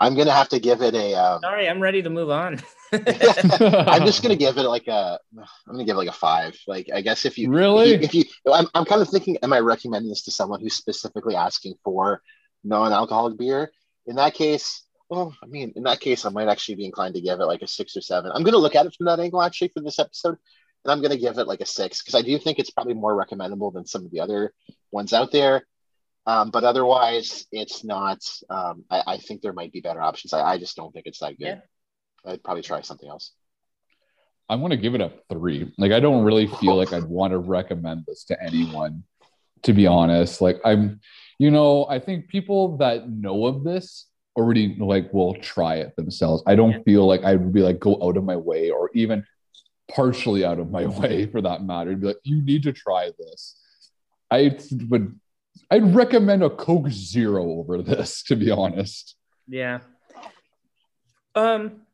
[0.00, 1.14] I'm gonna have to give it a.
[1.14, 2.58] Um, Sorry, I'm ready to move on.
[2.92, 5.18] I'm just gonna give it like a.
[5.38, 6.56] I'm gonna give it like a five.
[6.66, 7.92] Like I guess if you Really?
[7.92, 10.60] if you, if you I'm, I'm kind of thinking, am I recommending this to someone
[10.60, 12.22] who's specifically asking for
[12.64, 13.72] non-alcoholic beer?
[14.06, 17.20] In that case, well, I mean, in that case, I might actually be inclined to
[17.20, 18.30] give it like a six or seven.
[18.32, 20.38] I'm gonna look at it from that angle actually for this episode,
[20.84, 23.14] and I'm gonna give it like a six because I do think it's probably more
[23.14, 24.54] recommendable than some of the other
[24.92, 25.66] ones out there.
[26.26, 28.20] Um, but otherwise, it's not.
[28.48, 30.32] Um, I, I think there might be better options.
[30.32, 31.60] I, I just don't think it's that good.
[32.24, 32.32] Yeah.
[32.32, 33.32] I'd probably try something else.
[34.48, 35.72] I'm gonna give it a three.
[35.78, 39.04] Like I don't really feel like I'd want to recommend this to anyone,
[39.62, 40.40] to be honest.
[40.40, 41.00] Like I'm,
[41.40, 46.42] you know, I think people that know of this already like will try it themselves.
[46.46, 46.82] I don't Yeah.
[46.84, 49.24] feel like I would be like go out of my way or even
[49.90, 51.96] partially out of my way for that matter.
[51.96, 53.58] Be like, you need to try this.
[54.30, 54.58] I
[54.90, 55.18] would
[55.70, 59.16] I'd recommend a Coke Zero over this, to be honest.
[59.48, 59.78] Yeah.
[61.34, 61.86] Um,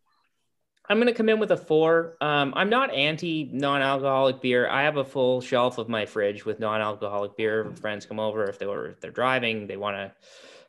[0.88, 2.16] I'm gonna come in with a four.
[2.20, 4.68] Um, I'm not anti non-alcoholic beer.
[4.68, 7.72] I have a full shelf of my fridge with non-alcoholic beer.
[7.81, 10.12] Friends come over if they were if they're driving, they want to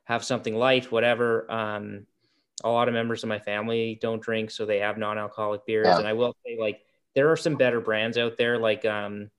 [0.05, 1.51] have something light, whatever.
[1.51, 2.05] Um,
[2.63, 5.85] a lot of members of my family don't drink, so they have non-alcoholic beers.
[5.87, 5.99] Yeah.
[5.99, 6.81] And I will say, like,
[7.13, 9.29] there are some better brands out there, like um,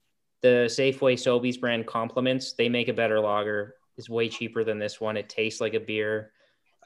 [0.41, 2.53] the Safeway Sobeys brand Compliments.
[2.53, 3.75] They make a better lager.
[3.97, 5.17] It's way cheaper than this one.
[5.17, 6.33] It tastes like a beer.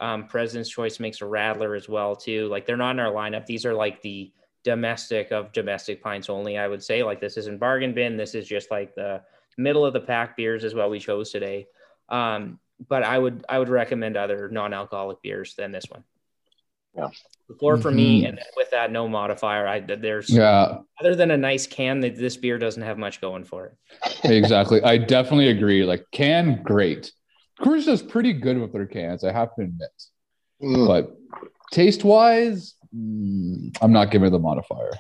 [0.03, 2.49] Um, President's Choice makes a Radler as well too.
[2.49, 3.47] Like they're not in our lineup.
[3.47, 4.33] These are like the
[4.65, 6.59] domestic of domestic pints only.
[6.59, 8.17] I would say like this isn't bargain bin.
[8.17, 9.23] This is just like the
[9.57, 11.69] middle of the pack beers is what we chose today.
[12.09, 16.03] Um, but I would I would recommend other non-alcoholic beers than this one.
[16.97, 17.09] Yeah.
[17.49, 18.29] The Four for me, Mhm.
[18.31, 19.69] and with that no modifier.
[19.69, 23.45] I there's Yeah, other than a nice can that this beer doesn't have much going
[23.45, 23.77] for it.
[24.25, 24.83] exactly.
[24.83, 25.85] I definitely agree.
[25.85, 27.13] Like can, great.
[27.63, 29.91] Does pretty good with their cans, I have to admit.
[30.63, 30.87] Mm.
[30.87, 31.17] But
[31.73, 34.93] taste wise, I'm not giving it the modifier.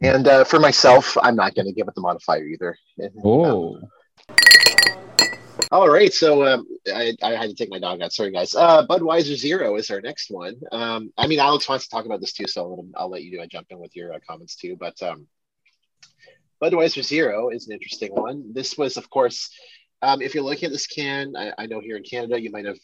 [0.00, 2.76] And uh, for myself, I'm not going to give it the modifier either.
[3.24, 3.78] Oh,
[5.70, 8.12] All right, so um, I, I had to take my dog out.
[8.12, 8.54] Sorry, guys.
[8.54, 10.56] Uh, Budweiser Zero is our next one.
[10.72, 13.08] Um, I mean, Alex wants to talk about this too, so I'll let, him, I'll
[13.10, 13.40] let you do.
[13.40, 14.76] I jump in with your uh, comments too.
[14.78, 15.26] But um,
[16.62, 18.52] Budweiser Zero is an interesting one.
[18.52, 19.50] This was, of course,
[20.04, 22.66] Um, if you're looking at this can, I, I know here in Canada, you might
[22.66, 22.78] have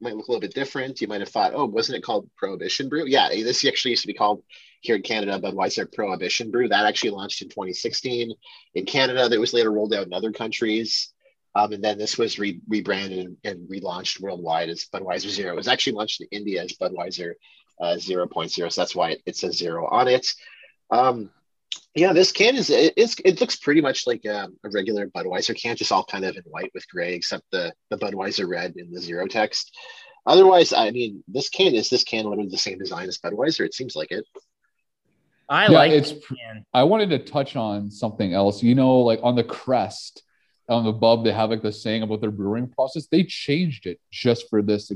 [0.00, 1.00] might look a little bit different.
[1.00, 3.06] You might have thought, oh, wasn't it called Prohibition Brew?
[3.06, 4.42] Yeah, this actually used to be called
[4.82, 6.68] here in Canada Budweiser Prohibition Brew.
[6.68, 8.30] That actually launched in 2016
[8.74, 9.26] in Canada.
[9.26, 11.14] That was later rolled out in other countries.
[11.54, 15.54] Um, and then this was re- rebranded and, relaunched worldwide as Budweiser Zero.
[15.54, 17.32] It was actually launched in India as Budweiser
[17.80, 18.50] uh, 0.0.
[18.50, 20.26] So that's why it, it says zero on it.
[20.90, 21.30] Um,
[21.96, 25.76] yeah, this can is it, it looks pretty much like a, a, regular Budweiser can,
[25.76, 29.00] just all kind of in white with gray, except the the Budweiser red in the
[29.00, 29.74] zero text.
[30.26, 33.64] Otherwise, I mean, this can is this can literally the same design as Budweiser.
[33.64, 34.26] It seems like it.
[35.48, 36.12] I yeah, like it's.
[36.74, 38.62] I wanted to touch on something else.
[38.62, 40.22] You know, like on the crest,
[40.68, 43.06] on the above, they have like the saying about their brewing process.
[43.06, 44.90] They changed it just for this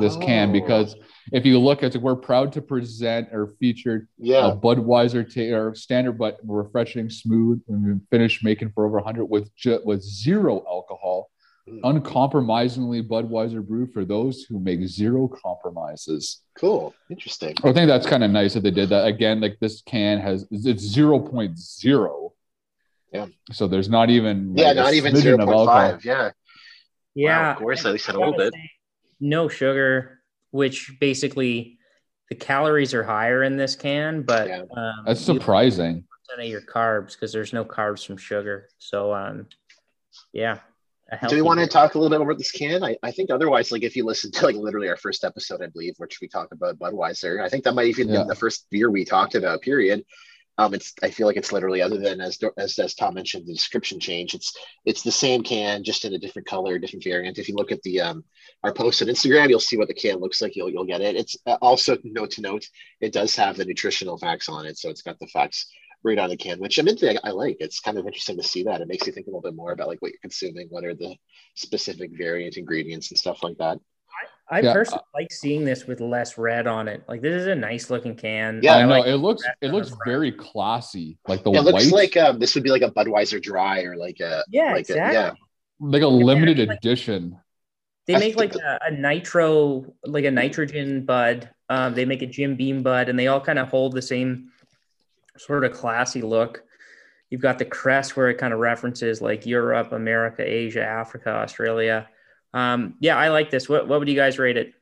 [0.00, 0.20] this oh.
[0.20, 0.96] can because
[1.32, 4.48] if you look at it, we're proud to present or featured yeah.
[4.48, 9.24] a Budweiser t- or standard but refreshing, smooth, and we finished making for over 100
[9.24, 11.30] with ju- with zero alcohol,
[11.68, 11.80] mm.
[11.84, 16.42] uncompromisingly Budweiser brew for those who make zero compromises.
[16.58, 17.54] Cool, interesting.
[17.64, 19.06] I think that's kind of nice that they did that.
[19.06, 22.30] Again, like this can has it's 0.0.
[23.12, 23.26] Yeah.
[23.52, 26.04] So there's not even yeah, not even 0.5.
[26.04, 26.30] Yeah.
[27.14, 27.46] Yeah.
[27.46, 28.52] Wow, of course, at least a little bit.
[28.52, 28.70] Say,
[29.20, 31.78] no sugar, which basically
[32.28, 34.62] the calories are higher in this can, but yeah.
[34.76, 36.04] um, that's surprising.
[36.36, 38.68] Of your carbs because there's no carbs from sugar.
[38.78, 39.46] So, um,
[40.32, 40.58] yeah.
[41.28, 42.82] Do we want to talk a little bit about this can?
[42.82, 45.68] I, I think otherwise, like if you listen to like literally our first episode, I
[45.68, 48.20] believe, which we talked about Budweiser, I think that might even yeah.
[48.20, 49.60] been the first beer we talked about.
[49.60, 50.04] Period.
[50.56, 53.52] Um, it's I feel like it's literally other than as as as Tom mentioned the
[53.52, 54.34] description change.
[54.34, 57.38] It's it's the same can just in a different color, different variant.
[57.38, 58.24] If you look at the um
[58.62, 60.54] our post on Instagram, you'll see what the can looks like.
[60.54, 61.16] You'll you'll get it.
[61.16, 62.66] It's uh, also note to note,
[63.00, 65.66] it does have the nutritional facts on it, so it's got the facts
[66.04, 67.10] right on the can, which I'm into.
[67.10, 67.56] I, I like.
[67.60, 68.80] It's kind of interesting to see that.
[68.80, 70.94] It makes you think a little bit more about like what you're consuming, what are
[70.94, 71.16] the
[71.54, 73.78] specific variant ingredients and stuff like that.
[74.50, 74.72] I yeah.
[74.72, 77.02] personally like seeing this with less red on it.
[77.08, 78.60] Like this is a nice looking can.
[78.62, 81.18] Yeah, I know like it looks it looks very classy.
[81.26, 83.96] Like the yeah, it looks like um, this would be like a Budweiser dry or
[83.96, 85.16] like a yeah like exactly.
[85.16, 85.32] A, yeah
[85.80, 87.38] like a limited edition.
[88.06, 91.48] They make like a, a, nitro like a nitrogen bud.
[91.70, 94.50] Um, they make a Jim Beam bud, and they all kind of hold the same
[95.38, 96.62] sort of classy look.
[97.30, 102.08] You've got the crest where it kind of references like Europe, America, Asia, Africa, Australia
[102.54, 103.68] um, yeah, I like this.
[103.68, 104.72] What, what would you guys rate it?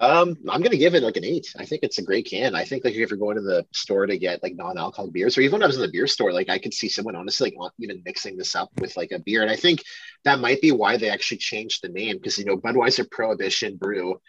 [0.00, 1.54] Um, I'm gonna give it like an eight.
[1.58, 2.54] I think it's a great can.
[2.54, 5.40] I think like if you're going to the store to get like non-alcoholic beers, or
[5.40, 7.72] even when I was in the beer store, like I could see someone honestly like
[7.78, 9.42] even mixing this up with like a beer.
[9.42, 9.82] And I think
[10.24, 14.20] that might be why they actually changed the name because you know Budweiser Prohibition Brew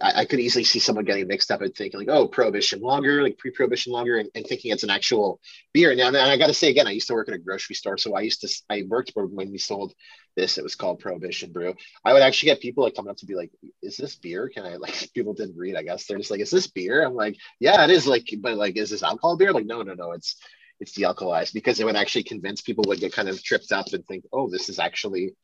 [0.00, 3.22] I, I, could easily see someone getting mixed up and thinking like, oh, prohibition lager,
[3.22, 5.40] like pre-prohibition lager, and, and thinking it's an actual
[5.72, 5.94] beer.
[5.94, 7.98] Now, and I got to say again, I used to work in a grocery store,
[7.98, 9.94] so I used to I worked when we sold
[10.36, 10.58] this.
[10.58, 11.74] It was called Prohibition Brew.
[12.04, 13.50] I would actually get people like coming up to be like,
[13.82, 15.10] "Is this beer?" Can I like?
[15.14, 15.76] People didn't read.
[15.76, 18.56] I guess they're just like, "Is this beer?" I'm like, "Yeah, it is." Like, but
[18.56, 19.52] like, is this alcohol beer?
[19.52, 20.12] Like, no, no, no.
[20.12, 20.36] It's
[20.80, 24.04] it's de-alcoholized because it would actually convince people would get kind of tripped up and
[24.06, 25.34] think, "Oh, this is actually."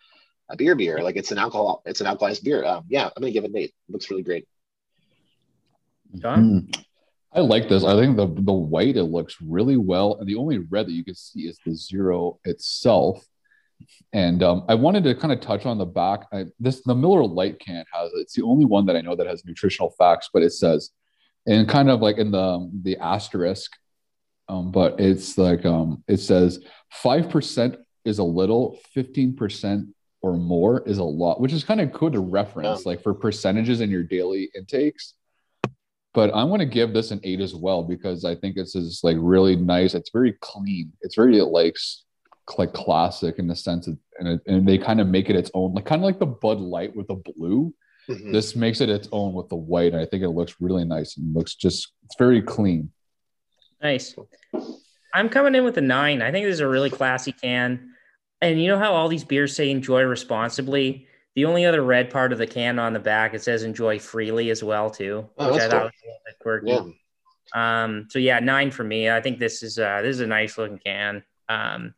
[0.48, 1.02] A beer beer.
[1.02, 2.64] Like it's an alcohol, it's an alcoholized beer.
[2.64, 3.74] Um, yeah, I'm gonna give it an eight.
[3.88, 4.46] It looks really great.
[6.16, 6.42] John?
[6.72, 6.82] Mm.
[7.32, 7.84] I like this.
[7.84, 11.04] I think the the white it looks really well, and the only red that you
[11.04, 13.26] can see is the zero itself.
[14.12, 16.26] And um, I wanted to kind of touch on the back.
[16.32, 18.20] I, this the Miller Lite can has it.
[18.20, 20.90] It's the only one that I know that has nutritional facts, but it says,
[21.46, 23.72] and kind of like in the the asterisk,
[24.48, 29.88] um, but it's like um, it says five percent is a little, fifteen percent
[30.26, 32.90] or more is a lot, which is kind of cool to reference, yeah.
[32.90, 35.14] like for percentages in your daily intakes.
[36.14, 39.00] But I'm going to give this an eight as well because I think this is
[39.04, 39.94] like really nice.
[39.94, 40.92] It's very clean.
[41.02, 41.76] It's very like
[42.58, 45.50] like classic in the sense of, and, it, and they kind of make it its
[45.54, 47.72] own, like kind of like the Bud Light with the blue.
[48.08, 48.32] Mm-hmm.
[48.32, 49.92] This makes it its own with the white.
[49.92, 52.90] And I think it looks really nice and looks just it's very clean.
[53.80, 54.16] Nice.
[55.14, 56.20] I'm coming in with a nine.
[56.20, 57.92] I think this is a really classy can.
[58.40, 61.06] And you know how all these beers say enjoy responsibly?
[61.34, 64.50] The only other red part of the can on the back it says enjoy freely
[64.50, 65.84] as well too, oh, which I thought cool.
[65.84, 66.70] was a little bit quirky.
[67.54, 67.82] Yeah.
[67.84, 69.10] Um, so yeah, nine for me.
[69.10, 71.22] I think this is uh, this is a nice looking can.
[71.48, 71.94] Um,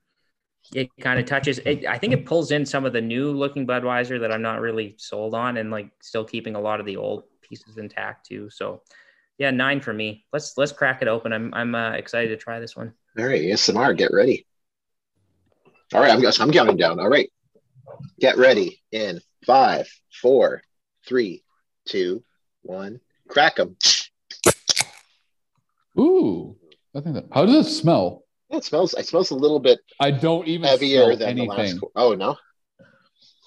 [0.74, 1.58] it kind of touches.
[1.60, 4.60] It, I think it pulls in some of the new looking Budweiser that I'm not
[4.60, 8.50] really sold on, and like still keeping a lot of the old pieces intact too.
[8.50, 8.82] So
[9.38, 10.26] yeah, nine for me.
[10.32, 11.32] Let's let's crack it open.
[11.32, 12.92] I'm I'm uh, excited to try this one.
[13.18, 14.47] All right, ASMR, get ready.
[15.94, 17.00] All right, I'm, I'm counting down.
[17.00, 17.30] All right,
[18.20, 19.88] get ready in five,
[20.20, 20.62] four,
[21.06, 21.42] three,
[21.86, 22.22] two,
[22.62, 23.00] one.
[23.28, 23.76] Crack them.
[25.98, 26.56] Ooh,
[26.94, 27.26] I think that.
[27.32, 28.24] How does it smell?
[28.50, 28.94] It smells.
[28.94, 31.58] It smells a little bit I don't even heavier smell than the last.
[31.58, 31.80] anything.
[31.96, 32.36] Oh no.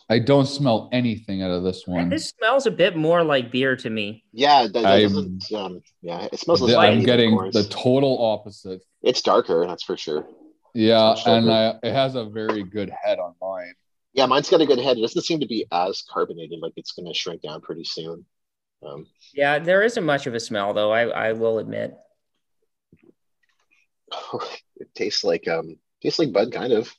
[0.09, 2.09] I don't smell anything out of this one.
[2.09, 4.25] This smells a bit more like beer to me.
[4.33, 5.53] Yeah, that, that I'm- doesn't.
[5.53, 8.81] Um, yeah, it smells Th- like I'm getting the total opposite.
[9.01, 10.27] It's darker, that's for sure.
[10.73, 11.51] Yeah, and.
[11.51, 13.73] I, it has a very good head on mine.
[14.13, 14.97] Yeah, mine's got a good head.
[14.97, 16.59] It doesn't seem to be as carbonated.
[16.59, 18.25] Like it's going to shrink down pretty soon.
[18.85, 20.91] Um, Yeah, there isn't much of a smell though.
[20.91, 21.97] I, I will admit.
[24.77, 26.93] it tastes like um, tastes like Bud, kind of.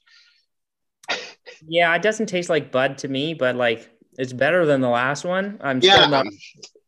[1.67, 5.25] Yeah, it doesn't taste like Bud to me, but like it's better than the last
[5.25, 5.59] one.
[5.63, 6.27] I'm Yeah, still not.
[6.27, 6.39] um,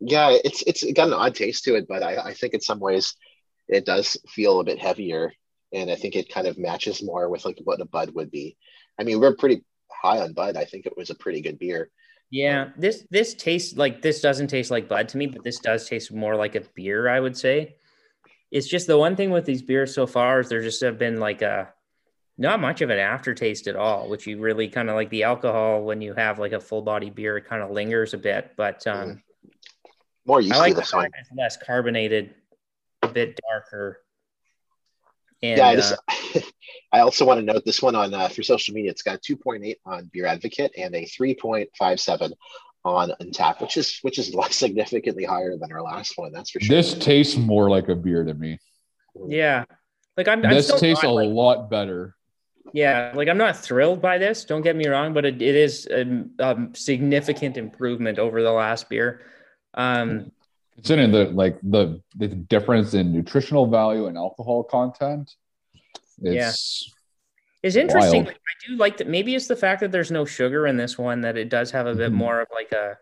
[0.00, 0.30] yeah.
[0.44, 3.14] It's it's got an odd taste to it, but I, I think in some ways
[3.68, 5.32] it does feel a bit heavier,
[5.74, 8.56] and I think it kind of matches more with like what a Bud would be.
[8.98, 10.56] I mean, we're pretty high on Bud.
[10.56, 11.90] I think it was a pretty good beer.
[12.30, 15.88] Yeah, this this tastes like this doesn't taste like Bud to me, but this does
[15.88, 17.08] taste more like a beer.
[17.08, 17.76] I would say.
[18.50, 21.18] It's just the one thing with these beers so far is there just have been
[21.18, 21.72] like a
[22.38, 25.82] not much of an aftertaste at all, which you really kind of like the alcohol
[25.82, 28.52] when you have like a full body beer, it kind of lingers a bit.
[28.56, 29.22] But um,
[30.26, 31.10] More used I like to the this one.
[31.36, 32.34] less carbonated,
[33.02, 34.00] a bit darker.
[35.44, 36.40] And yeah, I uh,
[36.92, 38.90] I also want to note this one on uh, for social media.
[38.90, 42.32] It's got 2.8 on Beer Advocate and a 3.57
[42.84, 46.32] on Untappd, which is which is significantly higher than our last one.
[46.32, 46.74] That's for sure.
[46.74, 48.58] This tastes more like a beer to me.
[49.28, 49.64] yeah,
[50.16, 52.16] like I'm, I'm This still tastes a like, lot better.
[52.72, 54.44] Yeah, like I'm not thrilled by this.
[54.44, 58.88] Don't get me wrong, but it, it is a, a significant improvement over the last
[58.88, 59.22] beer.
[59.74, 60.32] Um,
[60.76, 65.34] Considering the like the the difference in nutritional value and alcohol content,
[66.22, 66.90] it's
[67.62, 68.24] it's interesting.
[68.24, 68.36] Wild.
[68.36, 69.08] I do like that.
[69.08, 71.86] Maybe it's the fact that there's no sugar in this one that it does have
[71.86, 72.16] a bit Mhm.
[72.16, 72.98] more of like a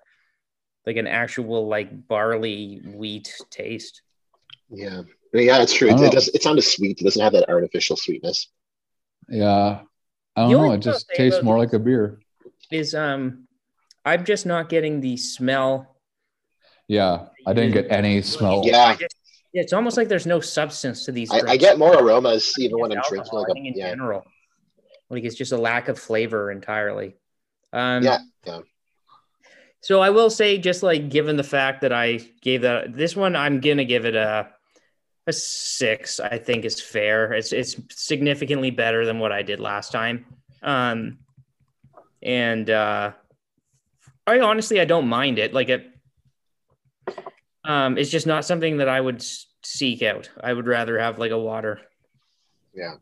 [0.87, 4.03] like an actual like barley wheat taste.
[4.69, 5.89] Yeah, I mean, yeah, it's true.
[5.89, 6.29] It, it does.
[6.29, 7.01] It's not as sweet.
[7.01, 8.49] It doesn't have that artificial sweetness.
[9.29, 9.83] yeah.
[10.35, 10.73] I don't The know.
[10.73, 12.19] It just tastes more like a beer.
[12.71, 13.47] Is um,
[14.05, 15.92] I'm just not getting the smell.
[16.93, 18.61] Yeah, I didn't get any smell.
[18.67, 19.07] Yeah, Yeah,
[19.55, 21.31] it's almost like there's no substance to these.
[21.31, 23.33] I, I get more aromas even when I'm drinking.
[23.33, 24.25] Like I a, think in yeah, general.
[25.09, 27.17] Like it's just a lack of flavor entirely.
[27.73, 28.59] Um, Yeah, yeah.
[29.81, 33.37] So I will say, just like given the fact that I gave that this one,
[33.37, 34.51] I'm gonna give it a
[35.27, 36.21] a six.
[36.21, 37.33] I think is fair.
[37.33, 40.27] It's it's significantly better than what I did last time.
[40.63, 41.21] Um,
[42.23, 43.13] and uh,
[44.27, 45.55] I honestly I don't mind it.
[45.55, 45.92] Like it,
[47.65, 49.25] um, it's just not something that I would
[49.63, 50.31] seek out.
[50.43, 51.81] I would rather have like a water.
[52.75, 52.95] yeah.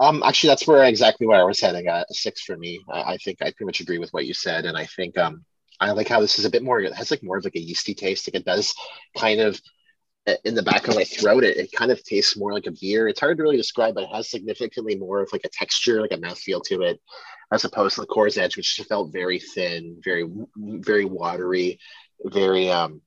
[0.00, 1.88] Um, actually, that's where exactly where I was heading.
[1.88, 2.80] Uh, a six for me.
[2.90, 5.44] I, I think I pretty much agree with what you said, and I think um,
[5.80, 6.80] I like how this is a bit more.
[6.80, 8.26] It has like more of like a yeasty taste.
[8.26, 8.74] Like it does
[9.16, 9.60] kind of
[10.44, 11.44] in the back of my throat.
[11.44, 13.08] It, it kind of tastes more like a beer.
[13.08, 16.12] It's hard to really describe, but it has significantly more of like a texture, like
[16.12, 17.00] a mouthfeel to it,
[17.52, 21.78] as opposed to the Coors Edge, which felt very thin, very very watery,
[22.24, 23.00] very um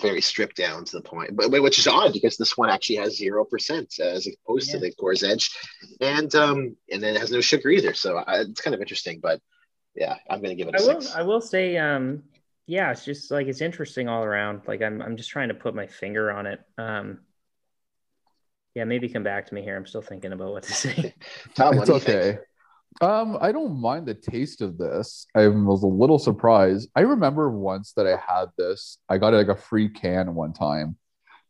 [0.00, 2.96] very stripped down to the point, but but which is odd because this one actually
[2.96, 5.50] has zero percent as opposed to the Coors Edge,
[6.00, 7.94] and um and then it has no sugar either.
[7.94, 9.40] So I, it's kind of interesting, but
[9.94, 11.00] yeah, I'm gonna give it a I will.
[11.00, 11.14] six.
[11.14, 12.22] I will say, um,
[12.66, 14.62] yeah, it's just like it's interesting all around.
[14.66, 16.60] Like I'm, I'm just trying to put my finger on it.
[16.76, 17.20] Um,
[18.74, 19.76] yeah, maybe come back to me here.
[19.76, 21.14] I'm still thinking about what to say.
[21.54, 22.18] Tom, what it's do think?
[22.18, 22.38] okay.
[23.00, 25.26] Um, I don't mind the taste of this.
[25.34, 26.88] I was a little surprised.
[26.96, 28.98] I remember once that I had this.
[29.08, 30.96] I got like a free can one time,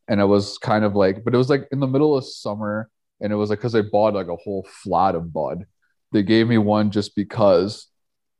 [0.08, 2.90] and it was kind of like, but it was like in the middle of summer,
[3.20, 5.66] and it was like because I bought like a whole flat of Bud.
[6.12, 7.86] They gave me one just because,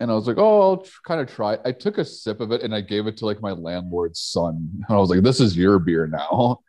[0.00, 1.54] and I was like, oh, I'll tr- kind of try.
[1.54, 1.60] it.
[1.64, 4.68] I took a sip of it and I gave it to like my landlord's son,
[4.74, 6.60] and I was like, this is your beer now.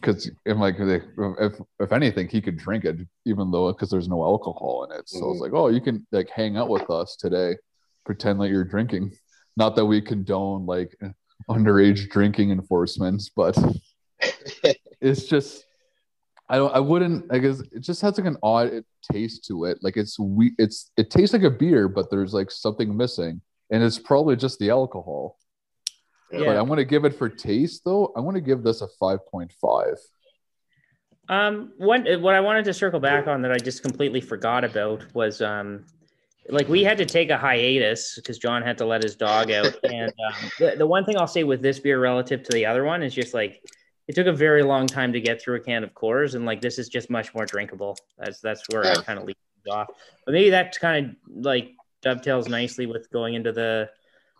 [0.00, 4.84] Because like, if if anything, he could drink it, even though because there's no alcohol
[4.88, 5.08] in it.
[5.08, 5.40] So I was Mhm.
[5.40, 7.56] like, oh, you can like hang out with us today,
[8.04, 9.12] pretend like you're drinking.
[9.56, 10.96] Not that we condone like
[11.48, 13.56] underage drinking enforcements, but
[15.00, 15.64] it's just
[16.48, 19.78] I don't I wouldn't I guess it just has like an odd taste to it.
[19.82, 23.40] Like it's we it's it tastes like a beer, but there's like something missing,
[23.70, 25.38] and it's probably just the alcohol.
[26.30, 26.58] But Yeah.
[26.58, 28.12] I want to give it for taste though.
[28.16, 29.96] I want to give this a five point five.
[31.28, 35.04] Um, what what I wanted to circle back on that I just completely forgot about
[35.14, 35.84] was um,
[36.48, 39.76] like we had to take a hiatus because John had to let his dog out,
[39.84, 42.84] and um, the the one thing I'll say with this beer relative to the other
[42.84, 43.60] one is just like
[44.06, 46.60] it took a very long time to get through a can of Coors, and like
[46.60, 47.96] this is just much more drinkable.
[48.18, 49.36] That's that's where I kind of leave
[49.70, 49.88] off.
[50.24, 51.70] But maybe that kind of like
[52.02, 53.90] dovetails nicely with going into the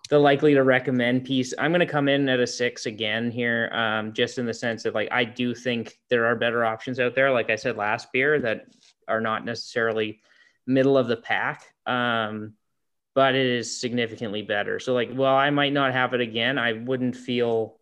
[0.08, 1.52] the likely to recommend piece.
[1.58, 4.84] I'm going to come in at a six again here, um, just in the sense
[4.84, 7.32] that like I do think there are better options out there.
[7.32, 8.66] Like I said last beer, that
[9.08, 10.20] are not necessarily
[10.66, 12.54] middle of the pack, um,
[13.14, 14.78] but it is significantly better.
[14.78, 16.58] So like, well, I might not have it again.
[16.58, 17.78] I wouldn't feel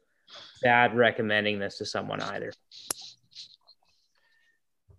[0.62, 2.52] bad recommending this to someone either.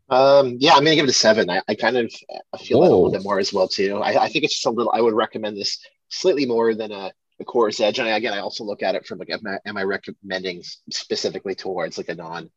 [0.07, 1.49] Um, yeah, I'm gonna give it a seven.
[1.49, 2.13] I, I kind of
[2.53, 3.97] I feel that a little bit more as well too.
[3.97, 4.91] I, I think it's just a little.
[4.93, 7.99] I would recommend this slightly more than a, a Coors Edge.
[7.99, 10.63] And I, again, I also look at it from like, am I, am I recommending
[10.91, 12.49] specifically towards like a non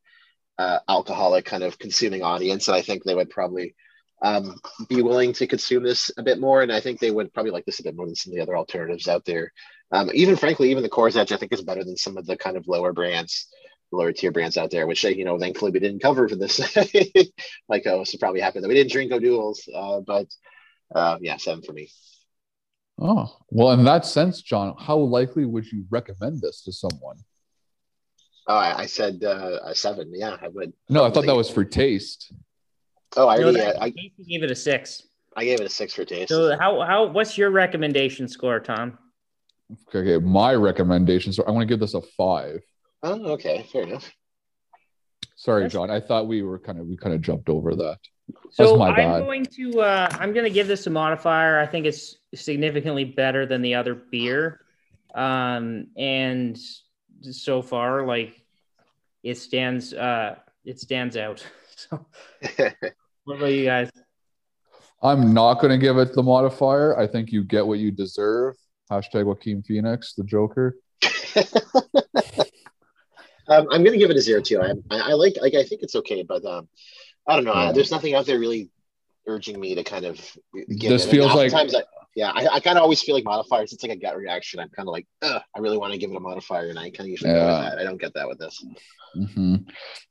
[0.59, 2.69] uh, alcoholic kind of consuming audience?
[2.69, 3.75] And I think they would probably
[4.23, 4.57] um,
[4.89, 6.63] be willing to consume this a bit more.
[6.63, 8.43] And I think they would probably like this a bit more than some of the
[8.43, 9.53] other alternatives out there.
[9.91, 12.37] Um, even frankly, even the Coors Edge, I think is better than some of the
[12.37, 13.49] kind of lower brands
[13.91, 16.59] lower tier brands out there, which you know, thankfully we didn't cover for this.
[17.69, 20.27] like oh, so probably happened that we didn't drink O'Doul's, uh, but
[20.95, 21.91] uh, yeah, seven for me.
[22.99, 27.19] Oh well, in that sense, John, how likely would you recommend this to someone?
[28.49, 30.11] Oh, I, I said uh, a seven.
[30.15, 30.73] Yeah, I would.
[30.89, 32.33] No, I thought that was for taste.
[33.17, 33.59] Oh, I already.
[33.59, 35.03] No, I gave it a six.
[35.37, 36.31] I gave it a six for taste.
[36.31, 38.99] So how how what's your recommendation score, Tom?
[39.95, 41.33] Okay, my recommendation.
[41.33, 42.61] So I want to give this a five.
[43.03, 44.11] Oh, okay, fair enough.
[45.37, 45.91] Sorry, John.
[45.91, 47.99] I thought we were kind of we kind of jumped over that.
[48.29, 51.59] That's so I'm going to uh, I'm going to give this a modifier.
[51.59, 54.61] I think it's significantly better than the other beer,
[55.15, 56.59] um, and
[57.23, 58.43] so far, like
[59.23, 61.45] it stands uh, it stands out.
[61.79, 62.05] So,
[63.23, 63.89] what about you guys?
[65.01, 66.99] I'm not going to give it the modifier.
[66.99, 68.57] I think you get what you deserve.
[68.91, 70.75] Hashtag Joaquin Phoenix, the Joker.
[73.49, 74.61] Um, I'm going to give it a zero too.
[74.61, 76.69] I, I, like, like, I think it's okay, but um,
[77.29, 77.55] I don't know.
[77.55, 77.73] Yeah.
[77.73, 78.71] There's nothing out there really
[79.27, 80.17] urging me to kind of
[80.55, 81.11] give this it.
[81.11, 81.67] feels like I,
[82.17, 83.73] yeah, I, I kind of always feel like modifiers.
[83.73, 84.59] It's like a gut reaction.
[84.59, 87.01] I'm kind of like, I really want to give it a modifier, and I kind
[87.01, 87.75] of usually yeah.
[87.79, 88.65] I don't get that with this.
[89.17, 89.57] Mm-hmm.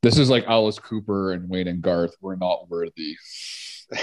[0.02, 2.14] This is like Alice Cooper and Wayne and Garth.
[2.20, 3.16] We're not worthy.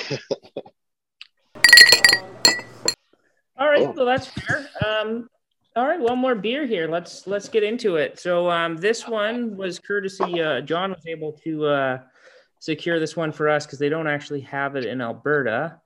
[3.57, 3.93] All right, oh.
[3.95, 4.67] so that's fair.
[4.85, 5.29] Um,
[5.77, 6.87] all right, one more beer here.
[6.87, 8.19] Let's let's get into it.
[8.19, 10.41] So um, this one was courtesy.
[10.41, 11.97] Uh, John was able to uh,
[12.65, 15.79] secure this one for us because they don't actually have it in Alberta.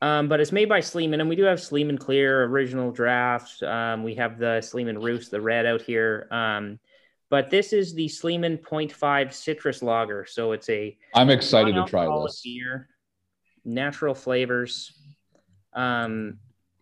[0.00, 3.62] Um, but it's made by Sleeman, and we do have Sleeman Clear original draft.
[3.62, 6.26] Um, we have the Sleeman Roost, the red out here.
[6.30, 6.80] Um,
[7.28, 10.24] but this is the Sleeman 0.5 citrus lager.
[10.26, 10.96] So it's a.
[11.14, 12.40] I'm excited to try this.
[12.42, 12.88] Beer,
[13.64, 14.92] natural flavors.
[15.74, 16.38] Um,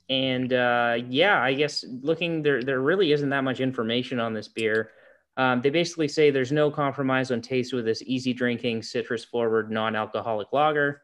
[0.08, 4.48] and uh, yeah, I guess looking there, there really isn't that much information on this
[4.48, 4.92] beer.
[5.36, 9.70] Um, they basically say there's no compromise on taste with this easy drinking, citrus forward,
[9.70, 11.02] non alcoholic lager.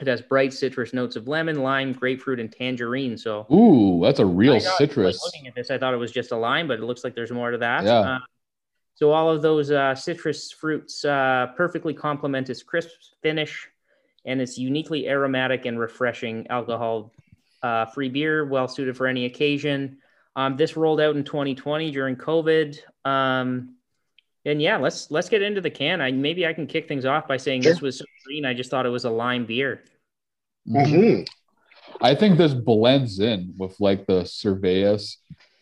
[0.00, 3.18] It has bright citrus notes of lemon, lime, grapefruit, and tangerine.
[3.18, 5.22] So, ooh, that's a real got, citrus.
[5.22, 7.14] Like, looking at this, I thought it was just a lime, but it looks like
[7.14, 7.84] there's more to that.
[7.84, 8.00] Yeah.
[8.00, 8.18] Uh,
[8.94, 12.90] so, all of those uh, citrus fruits uh, perfectly complement its crisp
[13.22, 13.68] finish
[14.24, 17.12] and its uniquely aromatic and refreshing alcohol
[17.62, 19.98] uh, free beer, well suited for any occasion.
[20.36, 22.78] Um, this rolled out in 2020 during COVID.
[23.04, 23.76] Um,
[24.44, 26.00] and yeah, let's let's get into the can.
[26.00, 27.72] I maybe I can kick things off by saying sure.
[27.72, 28.44] this was so green.
[28.44, 29.84] I just thought it was a lime beer.
[30.68, 31.24] Mm-hmm.
[32.00, 35.16] I think this blends in with like the Cervezas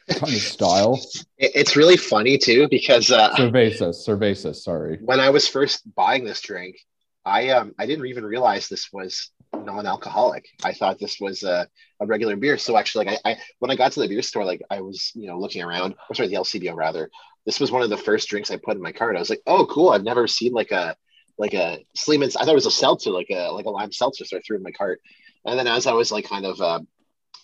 [0.09, 1.01] kind of style.
[1.41, 4.57] It's really funny too because uh, Cervezas, Cervezas.
[4.57, 4.99] Sorry.
[5.01, 6.76] When I was first buying this drink,
[7.24, 9.30] I um I didn't even realize this was
[9.68, 10.46] non-alcoholic.
[10.64, 11.68] I thought this was a,
[12.00, 12.58] a regular beer.
[12.58, 15.12] So actually, like I, I, when I got to the beer store, like I was,
[15.14, 17.10] you know, looking around, or sorry, the LCBO rather.
[17.46, 19.16] This was one of the first drinks I put in my cart.
[19.16, 19.90] I was like, oh, cool.
[19.90, 20.96] I've never seen like a
[21.38, 22.36] like a Sleeman's.
[22.36, 24.24] I thought it was a seltzer, like a like a lime seltzer.
[24.24, 25.00] So I threw it in my cart.
[25.44, 26.80] And then as I was like kind of uh,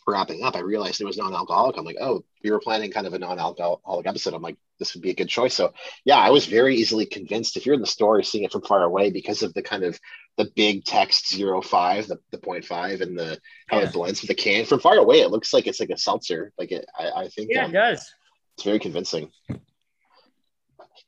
[0.07, 1.77] wrapping up, I realized it was non-alcoholic.
[1.77, 4.35] I'm like, oh, we were planning kind of a non-alcoholic episode.
[4.35, 5.55] I'm like, this would be a good choice.
[5.55, 5.73] So
[6.05, 7.57] yeah, I was very easily convinced.
[7.57, 9.99] If you're in the store seeing it from far away, because of the kind of
[10.37, 13.85] the big text zero five, the, the 0.5 and the how yeah.
[13.85, 16.53] it blends with the can from far away, it looks like it's like a seltzer.
[16.59, 18.13] Like it, I, I think yeah, um, it does.
[18.57, 19.31] It's very convincing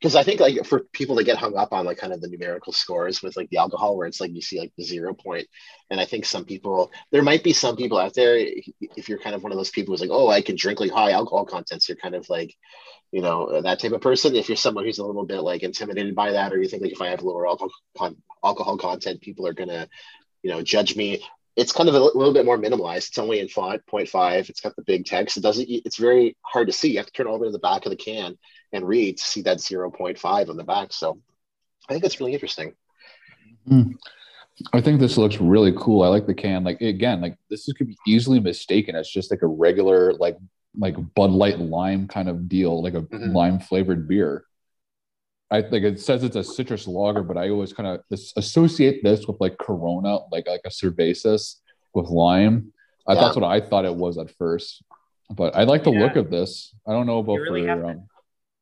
[0.01, 2.29] because I think like for people to get hung up on like kind of the
[2.29, 5.47] numerical scores with like the alcohol where it's like you see like the zero point
[5.91, 9.35] and I think some people there might be some people out there if you're kind
[9.35, 11.89] of one of those people who's like oh I can drink like high alcohol contents
[11.89, 12.55] you're kind of like
[13.13, 14.35] you know that type of person.
[14.35, 16.93] If you're someone who's a little bit like intimidated by that or you think like
[16.93, 17.71] if I have lower alcohol
[18.45, 19.89] alcohol content people are gonna
[20.43, 21.25] you know judge me
[21.57, 23.09] it's kind of a little bit more minimalized.
[23.09, 24.51] It's only in 5.5.
[24.51, 25.37] It's got the big text.
[25.39, 26.91] It doesn't, it's very hard to see.
[26.91, 28.37] You have to turn over to the back of the can
[28.73, 30.93] and read to see that 0.5 on the back.
[30.93, 31.19] So
[31.89, 32.75] I think it's really interesting.
[33.69, 33.95] Mm.
[34.73, 36.03] I think this looks really cool.
[36.03, 36.63] I like the can.
[36.65, 40.37] Like again, like this could be easily mistaken as just like a regular like
[40.79, 43.35] like Bud Light lime kind of deal, like a Mhm.
[43.35, 44.45] lime flavored beer.
[45.51, 48.01] I think it says it's a citrus lager, but I always kind of
[48.37, 51.57] associate this with like Corona, like like a cervezas
[51.95, 52.73] with lime.
[53.07, 53.21] I Yeah.
[53.21, 54.83] that's what I thought it was at first,
[55.31, 56.01] but I like the Yeah.
[56.03, 56.75] look of this.
[56.87, 58.09] I don't know about You really for um,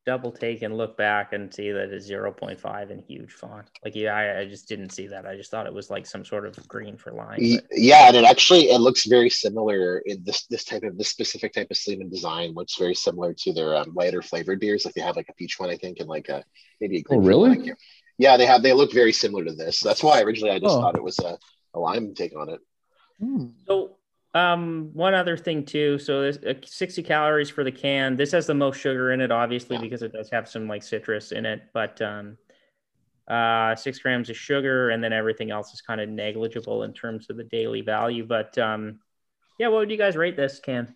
[0.07, 3.67] Double take and look back and see that it's 0.5 in huge font.
[3.83, 5.25] Like, yeah, I, I just didn't see that.
[5.25, 7.39] I just thought it was like some sort of green for lime.
[7.41, 11.09] But- Yeah, and it actually it looks very similar in this this type of this
[11.09, 14.85] specific type of Sleeman design looks very similar to their um, lighter flavored beers.
[14.85, 16.45] Like they have like a peach one, I think, and like a
[16.83, 17.21] maybe a green.
[17.21, 17.49] Oh, really?
[17.57, 17.73] one,
[18.19, 19.81] Yeah, they have they look very similar to this.
[19.81, 20.83] That's why originally I just Oh.
[20.83, 21.39] thought it was a,
[21.73, 22.61] a lime take on it.
[23.67, 23.97] So,
[24.35, 25.99] um, one other thing too.
[25.99, 28.17] So, there's uh, 60 calories for the can.
[28.17, 29.83] This has the most sugar in it, obviously, Yeah.
[29.83, 31.63] because it does have some like citrus in it.
[31.73, 32.37] But um,
[33.29, 37.31] uh, six grams of sugar, and then everything else is kind of negligible in terms
[37.31, 38.27] of the daily value.
[38.27, 38.99] But um,
[39.59, 40.95] yeah, what would you guys rate this can?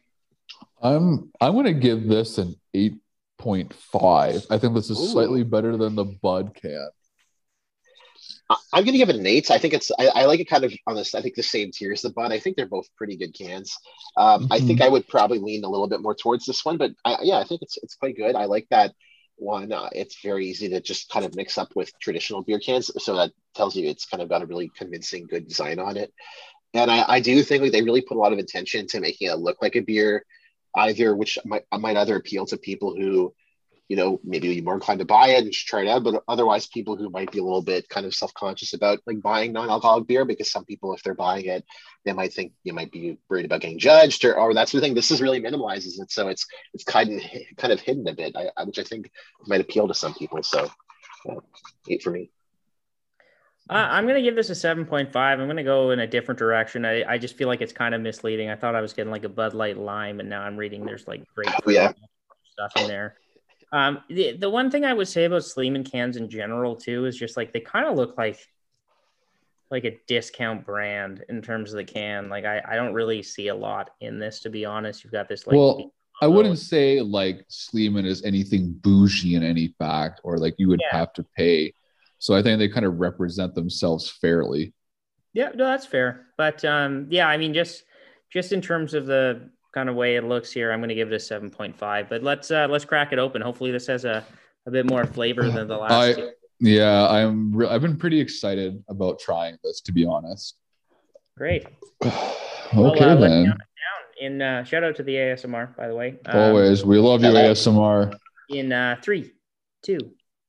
[0.83, 2.97] I'm I'm gonna give this an eight
[3.39, 4.45] point five.
[4.51, 5.07] I think this is Ooh.
[5.07, 6.89] slightly better than the Bud can.
[8.51, 9.51] I'm gonna give it an eight.
[9.51, 11.15] I think it's I, I like it kind of on this.
[11.15, 12.33] I think the same tier as the Bud.
[12.33, 13.77] I think they're both pretty good cans.
[14.17, 16.93] Um, I think I would probably lean a little bit more towards this one, but
[17.05, 18.35] I, yeah, I think it's it's quite good.
[18.35, 18.95] I like that
[19.37, 19.73] one.
[19.73, 23.17] Uh, it's very easy to just kind of mix up with traditional beer cans, so
[23.17, 26.13] that tells you it's kind of got a really convincing, good design on it.
[26.75, 29.29] And I, I do think like they really put a lot of attention to making
[29.29, 30.25] it look like a beer,
[30.77, 33.35] either which might might either appeal to people who
[33.89, 36.05] you know, maybe you're more inclined to buy it and just try it out.
[36.05, 39.23] But otherwise, people who might be a little bit kind of self conscious about like
[39.23, 41.65] buying non alcoholic beer, because some people, if they're buying it,
[42.05, 44.85] they might think you might be worried about getting judged or, or that sort of
[44.87, 44.95] thing.
[44.95, 47.23] This is really minimalizes it, so it's it's kind of
[47.57, 49.11] kind of hidden a bit, I, I, which I think
[49.47, 50.43] might appeal to some people.
[50.43, 50.71] So,
[51.25, 51.35] yeah,
[51.89, 52.31] eight for me.
[53.71, 55.15] Uh, I'm going to give this a 7.5.
[55.15, 56.87] I'm going to go in a different direction.
[56.87, 58.49] I, I just feel like it's kind of misleading.
[58.49, 61.07] I thought I was getting like a Bud Light lime, and now I'm reading there's
[61.07, 61.93] like great Oh, yeah.
[62.55, 63.17] stuff in there.
[63.71, 67.17] Um, the, the one thing I would say about Sleeman cans in general too is
[67.17, 68.39] just like they kind of look like
[69.71, 72.31] like a discount brand in terms of the can.
[72.31, 75.05] Like I, I don't really see a lot in this to be honest.
[75.05, 75.93] You've got this like well,
[76.23, 80.81] I wouldn't say like Sleeman is anything bougie in any fact, or like you would
[80.81, 80.99] Yeah.
[80.99, 81.75] have to pay.
[82.19, 84.73] So I think they kind of represent themselves fairly.
[85.35, 86.27] Yeah, no, that's fair.
[86.37, 87.85] But um, yeah, I mean, just
[88.31, 91.13] just in terms of the kind of way it looks here, I'm going to give
[91.13, 92.09] it a seven point five.
[92.09, 93.43] But let's uh, let's crack it open.
[93.43, 94.25] Hopefully, this has a,
[94.67, 95.93] a bit more flavor than the last.
[95.93, 96.31] I- two.
[96.61, 97.55] Yeah, I'm.
[97.55, 100.57] Re- I've been pretty excited about trying this, to be honest.
[101.37, 101.65] Great.
[102.05, 102.19] okay
[102.75, 103.47] Well, uh, then.
[103.47, 103.59] count down.
[104.21, 106.19] In uh, shout out to the ASMR, by the way.
[106.27, 107.53] Um, Always, we love you, hello.
[107.53, 108.13] ASMR.
[108.51, 109.31] In uh, three,
[109.85, 109.99] two,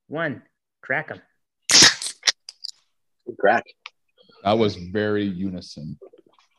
[0.07, 0.41] one,
[0.81, 1.21] crack them.
[3.39, 3.63] Crack.
[4.43, 5.99] That was very unison.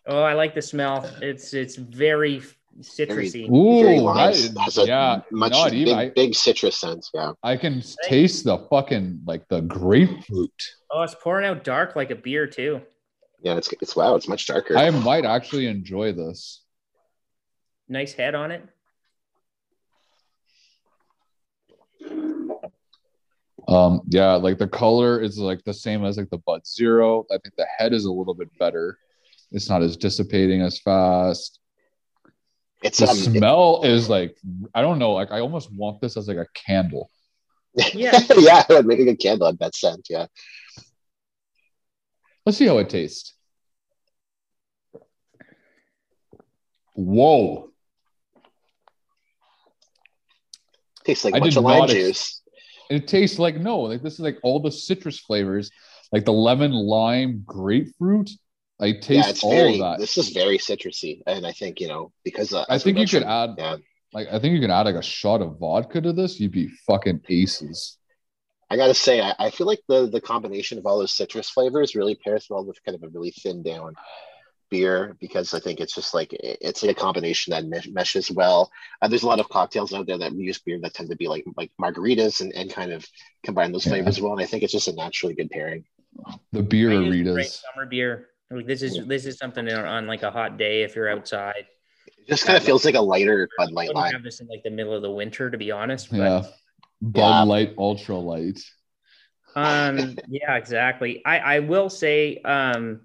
[0.07, 1.09] Oh, I like the smell.
[1.21, 2.43] It's it's very
[2.81, 3.49] citrusy.
[3.49, 4.35] Very Ooh, light.
[4.35, 5.95] that- has a yeah, much not big, even.
[5.95, 7.11] I, big citrus sense.
[7.13, 7.33] Yeah.
[7.43, 10.51] I can taste the fucking like the grapefruit.
[10.91, 12.81] Oh, it's pouring out dark like a beer too.
[13.43, 14.77] Yeah, it's it's wow, it's much darker.
[14.77, 16.63] I might actually enjoy this.
[17.89, 18.63] Nice head on it.
[23.69, 27.25] Um, yeah, like the color is like the same as like the Bud Zero.
[27.31, 28.99] I think the head is a little bit better.
[29.53, 31.59] It's not as dissipating as fast.
[32.83, 34.37] it's The um, smell is like
[34.75, 35.13] I don't know.
[35.13, 37.11] Like I almost want this as like a candle.
[37.95, 38.19] Yeah.
[38.37, 40.09] yeah, it would make a good candle at that scent.
[40.11, 40.27] Yeah.
[42.45, 43.35] Let's see how it tastes.
[46.95, 47.71] Whoa!
[51.05, 52.43] Tastes like I a bunch of lime not ex- juice.
[52.91, 55.71] It tastes like no, like this is like all the citrus flavors,
[56.13, 58.31] like the lemon, lime, grapefruit.
[58.81, 59.73] I taste yeah, it's all very.
[59.75, 60.01] of that.
[60.01, 63.23] This is very citrusy, and I think you know because uh, I think you could
[63.23, 63.77] add Yeah,
[64.13, 66.41] like I think you could add like a shot of vodka to this.
[66.41, 67.99] You'd be fucking aces.
[68.71, 71.95] I gotta say, I, I feel like the the combination of all those citrus flavors
[71.95, 73.97] really pairs well with kind of a really thin down
[74.71, 78.71] beer because I think it's just like it's like a combination that mesh, meshes well.
[79.03, 81.29] Uh, there's a lot of cocktails out there that use beer that tend to be
[81.29, 83.07] like like margaritas and, and kind of
[83.45, 83.93] combine those Yeah.
[83.93, 85.85] flavors well, and I think it's just a naturally good pairing.
[86.53, 87.63] The beer I use great Ritas.
[87.73, 88.29] summer beer.
[88.51, 91.67] Like this is this is something on, on like a hot day if you're outside.
[92.07, 94.63] It just kind of feels like a lighter Bud Light wouldn't have this in like
[94.65, 96.11] the middle of the winter, to be honest.
[96.11, 96.43] But, Yeah.
[97.01, 97.43] Bud Yeah.
[97.43, 98.61] Light, Ultra Light.
[99.55, 100.17] Um.
[100.29, 100.57] yeah.
[100.57, 101.23] Exactly.
[101.25, 103.03] I I will say um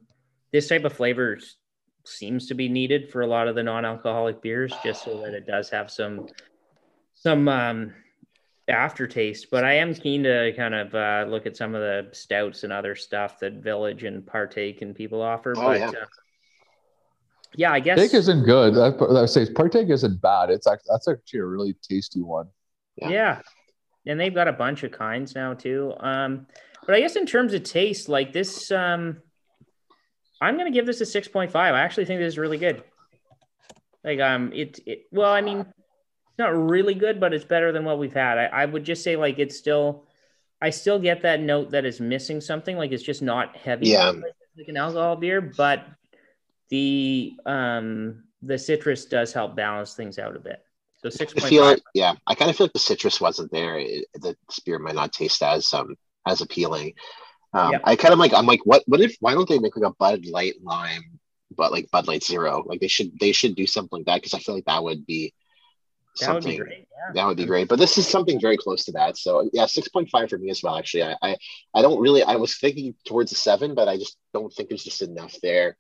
[0.52, 1.38] this type of flavor
[2.06, 5.46] seems to be needed for a lot of the non-alcoholic beers, just so that it
[5.46, 6.28] does have some
[7.14, 7.94] some um
[8.68, 9.48] aftertaste.
[9.52, 12.74] But I am keen to kind of uh, look at some of the stouts and
[12.74, 15.54] other stuff that Village and Partake and people offer.
[15.58, 15.90] Oh, but yeah.
[15.90, 16.06] uh,
[17.58, 18.78] yeah, I guess Take isn't good.
[18.78, 20.50] I, I say partake isn't bad.
[20.50, 22.48] It's actually that's actually a really tasty one.
[22.98, 23.10] Yeah.
[23.10, 23.42] Yeah.
[24.08, 25.94] And they've got a bunch of kinds now too.
[26.00, 26.48] Um,
[26.86, 29.22] but I guess in terms of taste, like this, um,
[30.42, 31.56] I'm gonna give this a 6.5.
[31.56, 32.84] I actually think this is really good.
[34.04, 35.66] Like um it, it well, I mean,
[36.36, 38.38] it's not really good, but it's better than what we've had.
[38.38, 40.04] I, I would just say like it's still
[40.62, 44.10] I still get that note that is missing something, like it's just not heavy Yeah.
[44.10, 45.86] like, like an alcohol beer, but
[46.70, 50.62] the um the citrus does help balance things out a bit.
[50.98, 53.80] So six point feel like, yeah, I kind of feel like the citrus wasn't there.
[53.80, 56.96] It, the beer might not taste as um as appealing.
[57.54, 57.80] Um, Yeah.
[57.86, 58.34] I kind of like.
[58.34, 58.84] I'm like, what?
[58.88, 59.16] What if?
[59.22, 61.20] Why don't they make like a Bud Light lime,
[61.56, 62.64] but like Bud Light Zero?
[62.66, 63.18] Like they should.
[63.20, 65.34] They should do something like that because I feel like that would be
[66.20, 66.52] That would something.
[66.60, 66.88] be great.
[66.92, 67.14] Yeah.
[67.14, 67.68] That would be great.
[67.68, 69.18] But this is something very close to that.
[69.18, 70.78] So yeah, six point five for me as well.
[70.78, 71.38] Actually, I, I
[71.74, 72.24] I don't really.
[72.24, 75.78] I was thinking towards a seven, but I just don't think there's just enough there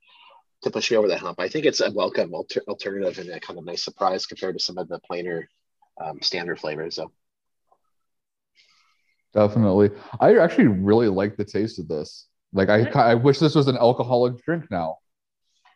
[0.63, 1.39] to push me over the hump.
[1.39, 4.63] I think it's a welcome alter- alternative and a kind of nice surprise compared to
[4.63, 5.49] some of the plainer
[6.03, 6.95] um, standard flavors.
[6.95, 7.11] So
[9.33, 9.91] Definitely.
[10.19, 12.27] I actually really like the taste of this.
[12.53, 14.97] Like I, I wish this was an alcoholic drink now.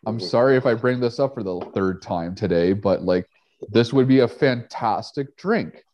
[0.06, 0.22] I'm Mhm.
[0.22, 3.28] sorry if I bring this up for the third time today, but like
[3.68, 5.84] this would be a fantastic drink.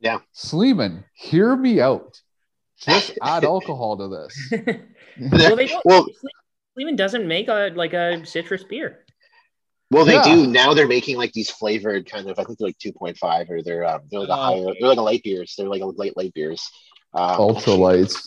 [0.00, 0.18] Yeah.
[0.32, 2.20] Sleeman, hear me out.
[2.78, 4.52] Just add alcohol to this.
[5.32, 5.84] well, they don't.
[5.84, 6.06] Well-
[6.74, 9.04] Sleeman doesn't make a like a citrus beer.
[9.90, 10.24] Well, they Yeah.
[10.24, 10.72] do now.
[10.72, 12.38] They're making like these flavored kind of.
[12.38, 14.74] I think they're like two point five, or they're um, they're like a Oh, higher.
[14.80, 15.54] They're like a light beers.
[15.56, 16.66] They're like a light light beers.
[17.12, 18.26] Um, Ultralights.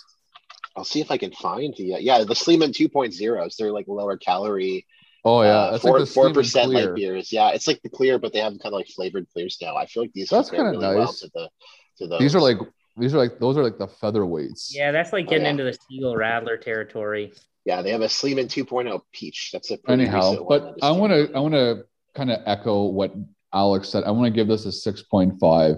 [0.77, 3.55] I'll see if I can find the uh, yeah the Sleeman 2.0s.
[3.57, 4.85] They're like lower calorie.
[5.25, 6.85] Oh yeah, uh, that's four like the four percent clear.
[6.87, 7.33] light beers.
[7.33, 9.75] Yeah, it's like the clear, but they have kind of like flavored clears now.
[9.75, 11.19] I feel like these That's kinda really well nice.
[11.21, 11.49] to the
[11.97, 12.19] to those.
[12.19, 12.57] These are like
[12.97, 14.67] these are like those are like the featherweights.
[14.73, 15.51] Yeah, that's like Oh, getting yeah.
[15.51, 17.33] into the Stiegl Radler territory.
[17.65, 19.49] yeah, they have a Sleeman 2.0 peach.
[19.51, 22.41] That's a pretty Anyhow, recent one but I want to I want to kind of
[22.45, 23.13] echo what
[23.53, 24.03] Alex said.
[24.03, 25.77] I want to give this a six point five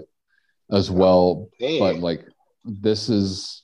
[0.70, 1.48] as well.
[1.58, 1.78] Hey.
[1.78, 2.26] But like
[2.64, 3.62] this is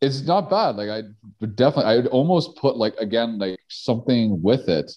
[0.00, 0.76] it's not bad.
[0.76, 1.02] Like I
[1.40, 4.90] would definitely I would almost put like again like something with it.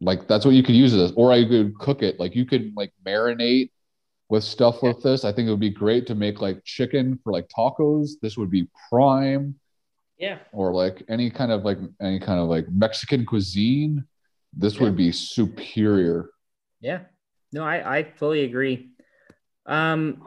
[0.00, 2.18] Like that's what you could use this, or I could cook it.
[2.20, 3.70] Like you could like marinate
[4.28, 5.24] with stuff with this.
[5.24, 8.10] I think it would be great to make like chicken for like tacos.
[8.20, 9.54] This would be prime
[10.18, 10.38] Yeah.
[10.52, 14.04] or like any kind of like any kind of like Mexican cuisine,
[14.52, 16.30] this would be superior.
[16.80, 17.00] Yeah.
[17.52, 18.90] No, I, I fully agree.
[19.66, 20.26] Um,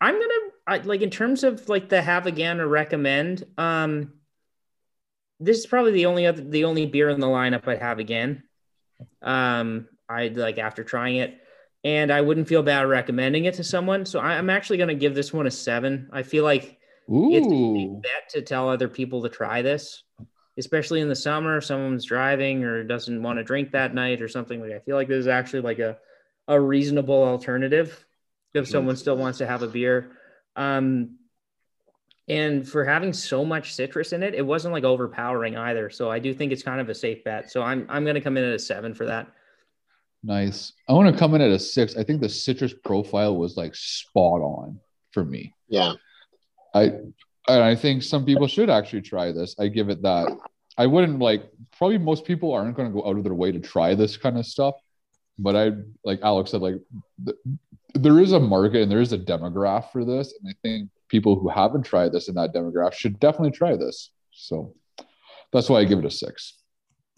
[0.00, 3.44] I'm gonna I, like in terms of like the have again or recommend.
[3.58, 4.12] Um,
[5.40, 8.44] this is probably the only other the only beer in the lineup I'd have again.
[9.20, 11.40] Um, I'd like after trying it,
[11.82, 14.06] and I wouldn't feel bad recommending it to someone.
[14.06, 16.08] So I, I'm actually gonna give this one a seven.
[16.12, 20.04] I feel like it's a bet to tell other people to try this,
[20.56, 21.56] especially in the summer.
[21.56, 24.72] If someone's driving or doesn't want to drink that night or something like.
[24.72, 25.98] I feel like this is actually like a
[26.46, 28.06] a reasonable alternative
[28.54, 30.12] if someone still wants to have a beer.
[30.56, 31.16] Um,
[32.28, 35.90] and for having so much citrus in it, it wasn't like overpowering either.
[35.90, 37.50] So I do think it's kind of a safe bet.
[37.50, 39.26] So I'm I'm going to come in at a seven for that.
[40.22, 40.72] nice.
[40.88, 41.96] I want to come in at a six.
[41.96, 44.78] I think the citrus profile was like spot on
[45.12, 45.54] for me.
[45.68, 45.94] yeah.
[46.72, 46.92] I
[47.48, 49.56] I think some people should actually try this.
[49.58, 50.28] I give it that.
[50.78, 53.58] I wouldn't like probably most people aren't going to go out of their way to
[53.58, 54.76] try this kind of stuff,
[55.40, 55.72] but I
[56.04, 56.76] like Alex said like
[57.24, 57.38] th-
[57.94, 61.38] there is a market and there is a demographic for this, and I think people
[61.38, 64.10] who haven't tried this in that demographic should definitely try this.
[64.32, 64.74] So
[65.52, 66.54] that's why I give it a six.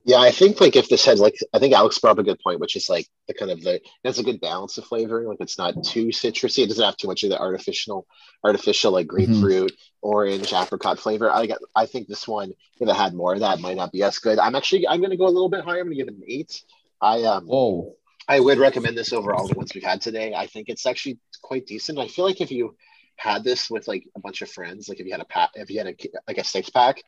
[0.05, 2.41] Yeah, I think like if this had like I think Alex brought up a good
[2.41, 5.29] point, which is like the kind of the that's a good balance of flavoring.
[5.29, 6.65] Like it's not too citrusy.
[6.65, 8.07] It doesn't have too much of the artificial
[8.43, 11.31] artificial like grapefruit, orange, apricot flavor.
[11.31, 14.03] I got I think this one, if it had more of that, might not be
[14.03, 14.41] as good.
[14.41, 15.81] I'm actually I'm gonna go a little bit higher.
[15.81, 16.65] I'm gonna give it an eight.
[17.01, 17.95] I um Oh,
[18.33, 20.33] I would recommend this over all the ones we've had today.
[20.35, 21.99] I think it's actually quite decent.
[21.99, 22.75] I feel like if you
[23.17, 25.69] had this with like a bunch of friends, like if you had a pack, if
[25.69, 27.03] you had a like a six pack,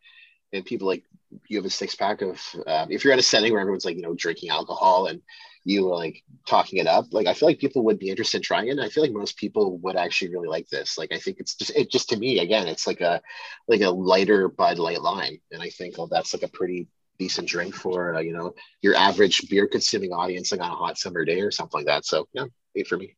[0.52, 1.02] and people like
[1.48, 3.96] you have a six pack of, um, if you're at a setting where everyone's like
[3.96, 5.22] you know drinking alcohol and
[5.64, 8.42] you were like talking it up, like I feel like people would be interested in
[8.42, 8.78] trying it.
[8.78, 10.98] I feel like most people would actually really like this.
[10.98, 13.22] Like I think it's just it just to me again, it's like a
[13.66, 16.86] like a lighter Bud Light lime, and I think oh, that's like a pretty
[17.18, 20.98] decent drink for uh, you know your average beer consuming audience like on a hot
[20.98, 22.04] summer day or something like that.
[22.04, 23.16] So yeah, eight for me.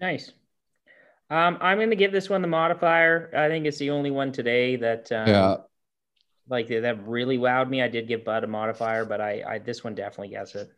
[0.00, 0.32] Nice.
[1.28, 3.30] Um, I'm going to give this one the modifier.
[3.36, 5.56] I think it's the only one today that um, yeah.
[6.48, 7.82] like that really wowed me.
[7.82, 10.70] I did give Bud a modifier, but I, I this one definitely gets it.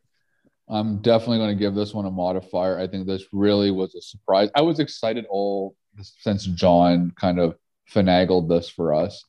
[0.69, 2.79] I'm definitely going to give this one a modifier.
[2.79, 4.51] I think this really was a surprise.
[4.55, 7.57] I was excited all since John kind of
[7.91, 9.25] finagled this for us.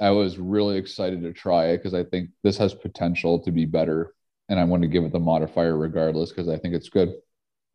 [0.00, 3.66] I was really excited to try it because I think this has potential to be
[3.66, 4.14] better.
[4.48, 7.14] and I want to give it the modifier regardless because I think it's good.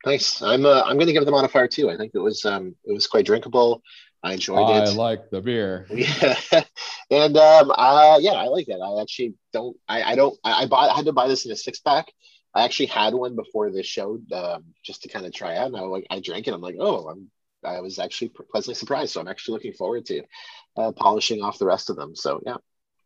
[0.05, 0.41] Nice.
[0.41, 1.89] I'm uh, I'm going to give it the modifier too.
[1.89, 3.81] I think it was um it was quite drinkable.
[4.23, 4.89] I enjoyed I it.
[4.89, 5.85] I like the beer.
[5.91, 6.63] Yeah,
[7.11, 8.79] and um, uh, yeah, I like it.
[8.81, 9.77] I actually don't.
[9.87, 10.37] I, I don't.
[10.43, 10.89] I, I bought.
[10.89, 12.11] I had to buy this in a six pack.
[12.55, 15.67] I actually had one before this show, um, just to kind of try out.
[15.67, 16.53] And I like, I drank it.
[16.53, 17.29] I'm like, oh, I'm.
[17.65, 19.13] I was actually pleasantly surprised.
[19.13, 20.21] So I'm actually looking forward to
[20.77, 22.15] uh, polishing off the rest of them.
[22.15, 22.55] So yeah,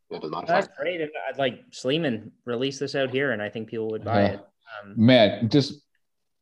[0.09, 0.61] yeah, the modifier.
[0.61, 1.01] That's great.
[1.01, 4.27] And I'd like Sleeman release this out here, and I think people would buy Yeah.
[4.33, 4.39] it.
[4.83, 5.81] Um, Man, just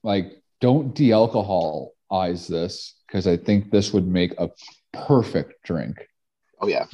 [0.03, 4.49] like don't de-alcoholize this because I think this would make a
[4.91, 6.07] perfect drink.
[6.59, 6.85] Oh yeah,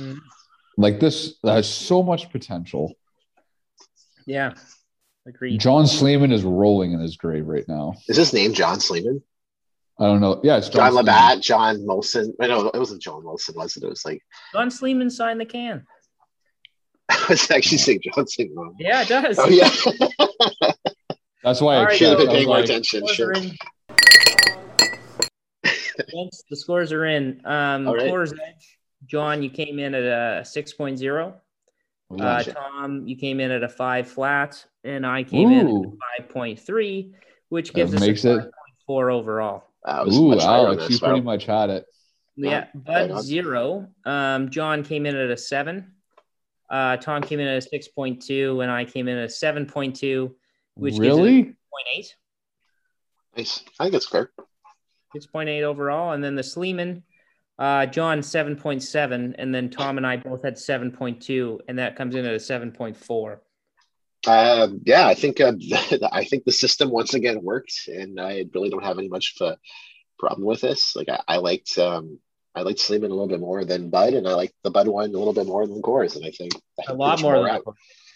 [0.78, 2.94] Like this has so much potential.
[4.26, 4.54] yeah,
[5.26, 5.60] agreed.
[5.60, 7.94] John Sleeman is rolling in his grave right now.
[8.08, 9.24] is his name John Sleeman?
[10.00, 10.42] I don't know.
[10.44, 11.06] Yeah, it's John, Sleeman.
[11.06, 12.34] Labatt, John Molson.
[12.42, 13.84] I know it wasn't John Molson, was it?
[13.84, 14.22] It was like
[14.54, 15.86] John Sleeman signed the can.
[17.10, 18.76] I was actually saying John Sleeman.
[18.80, 19.38] Yeah, it does.
[19.40, 19.70] Oh yeah,
[21.44, 23.06] That's why All I right, should have been paying more like, attention.
[23.08, 23.34] Sure.
[23.36, 23.42] are
[26.50, 27.42] the scores are in.
[27.46, 28.04] Um, All right.
[28.12, 31.28] Coors Edge, John, you came in at a 6.0.
[32.12, 32.54] Uh, Gotcha.
[32.54, 35.98] Tom, you came in at a five flat, and I came in Ooh.
[36.20, 37.14] at 5.3,
[37.50, 38.52] which That gives us makes a it-
[38.90, 39.64] 5.4 overall.
[39.86, 41.08] Uh, it was Ooh, much higher on Alex, you this, wow.
[41.10, 41.86] pretty much had it.
[42.36, 43.88] Yeah, right Bud zero.
[44.06, 45.94] Um, John came in at a seven.
[46.70, 50.34] Uh, Tom came in at a 6.2, and I came in at a 7.2,
[50.74, 51.44] which gives it really?
[51.44, 52.08] 0.8.
[53.38, 53.64] Nice.
[53.80, 54.32] I think it's fair.
[55.16, 56.14] 6.8 overall.
[56.14, 57.04] And then the Sleeman,
[57.60, 59.36] uh, John 7.7.
[59.38, 61.60] And then Tom and I both had 7.2.
[61.68, 63.38] And that comes in at a 7.4.
[64.26, 65.54] Um, yeah, I think uh,
[66.12, 69.48] I think the system once again worked, and I really don't have any much of
[69.54, 69.58] a
[70.18, 70.96] problem with this.
[70.96, 72.20] Like I, I liked um,
[72.56, 75.10] I liked Sleeman a little bit more than Bud, and I liked the Bud one
[75.10, 76.54] a little bit more than Coors, and I think
[76.88, 77.64] A lot there's more than out.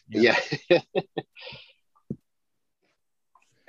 [0.10, 0.38] Yeah.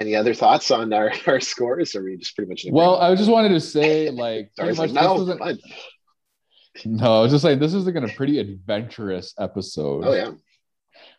[0.00, 2.64] Any other thoughts on our, our scores, or are we just pretty much?
[2.70, 5.36] Well, I just wanted to say, like, Sorry, pretty much like, this no, was a-
[5.36, 5.58] Bud.
[6.84, 10.04] no, I was just saying this is like a pretty adventurous episode.
[10.06, 10.30] Oh yeah,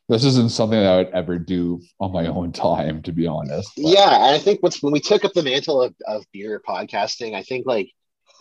[0.10, 3.72] This isn't something that I would ever do on my own time, to be honest.
[3.76, 4.26] But- yeah.
[4.26, 7.43] And I think what's when we took up the mantle of, of beer podcasting, I
[7.43, 7.91] think like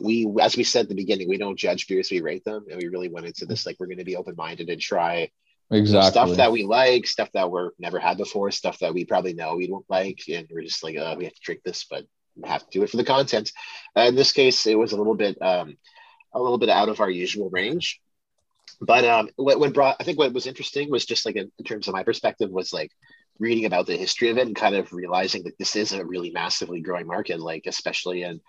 [0.00, 2.80] we, as we said at the beginning, we don't judge beers, we rate them, and
[2.80, 5.30] we really went into this like we're going to be open minded and try
[5.70, 6.10] exactly.
[6.10, 9.56] stuff that we like, stuff that we're never had before, stuff that we probably know
[9.56, 12.48] we don't like, and we're just like, uh, we have to drink this, but we
[12.48, 13.52] have to do it for the content.
[13.94, 15.76] Uh, in this case, it was a little bit, um,
[16.32, 18.00] a little bit out of our usual range.
[18.80, 21.64] But um, what, what brought, I think, what was interesting was just like in, in
[21.64, 22.92] terms of my perspective was like
[23.38, 26.30] reading about the history of it and kind of realizing that this is a really
[26.30, 28.40] massively growing market, like especially in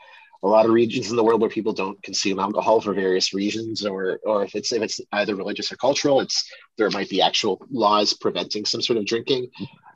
[0.42, 3.86] a lot of regions in the world where people don't consume alcohol for various reasons,
[3.86, 7.62] or or if it's if it's either religious or cultural, it's there might be actual
[7.70, 9.50] laws preventing some sort of drinking.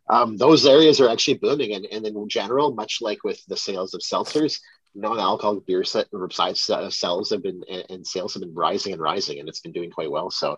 [0.09, 3.93] Um, those areas are actually booming, and, and in general, much like with the sales
[3.93, 4.59] of seltzers,
[4.95, 9.39] non-alcoholic beer set, besides uh, sales have been and, sales have been rising and rising,
[9.39, 10.29] and it's been doing quite well.
[10.29, 10.57] So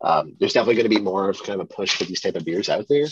[0.00, 2.36] um, there's definitely going to be more of kind of a push for these type
[2.36, 3.06] of beers out there.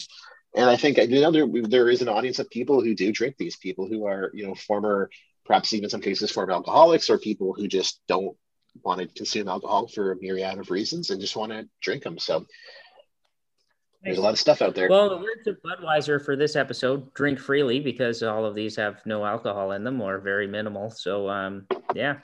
[0.55, 3.37] And I think you know there, there is an audience of people who do drink
[3.39, 5.11] these people who are you know former,
[5.45, 8.37] perhaps even in some cases former alcoholics or people who just don't
[8.85, 12.19] want to consume alcohol for a myriad of reasons and just want to drink them.
[12.19, 12.47] So
[14.03, 14.89] there's a lot of stuff out there.
[14.89, 19.05] Well, the words of Budweiser for this episode drink freely because all of these have
[19.05, 20.91] no alcohol in them or very minimal.
[20.91, 22.19] So, um, yeah.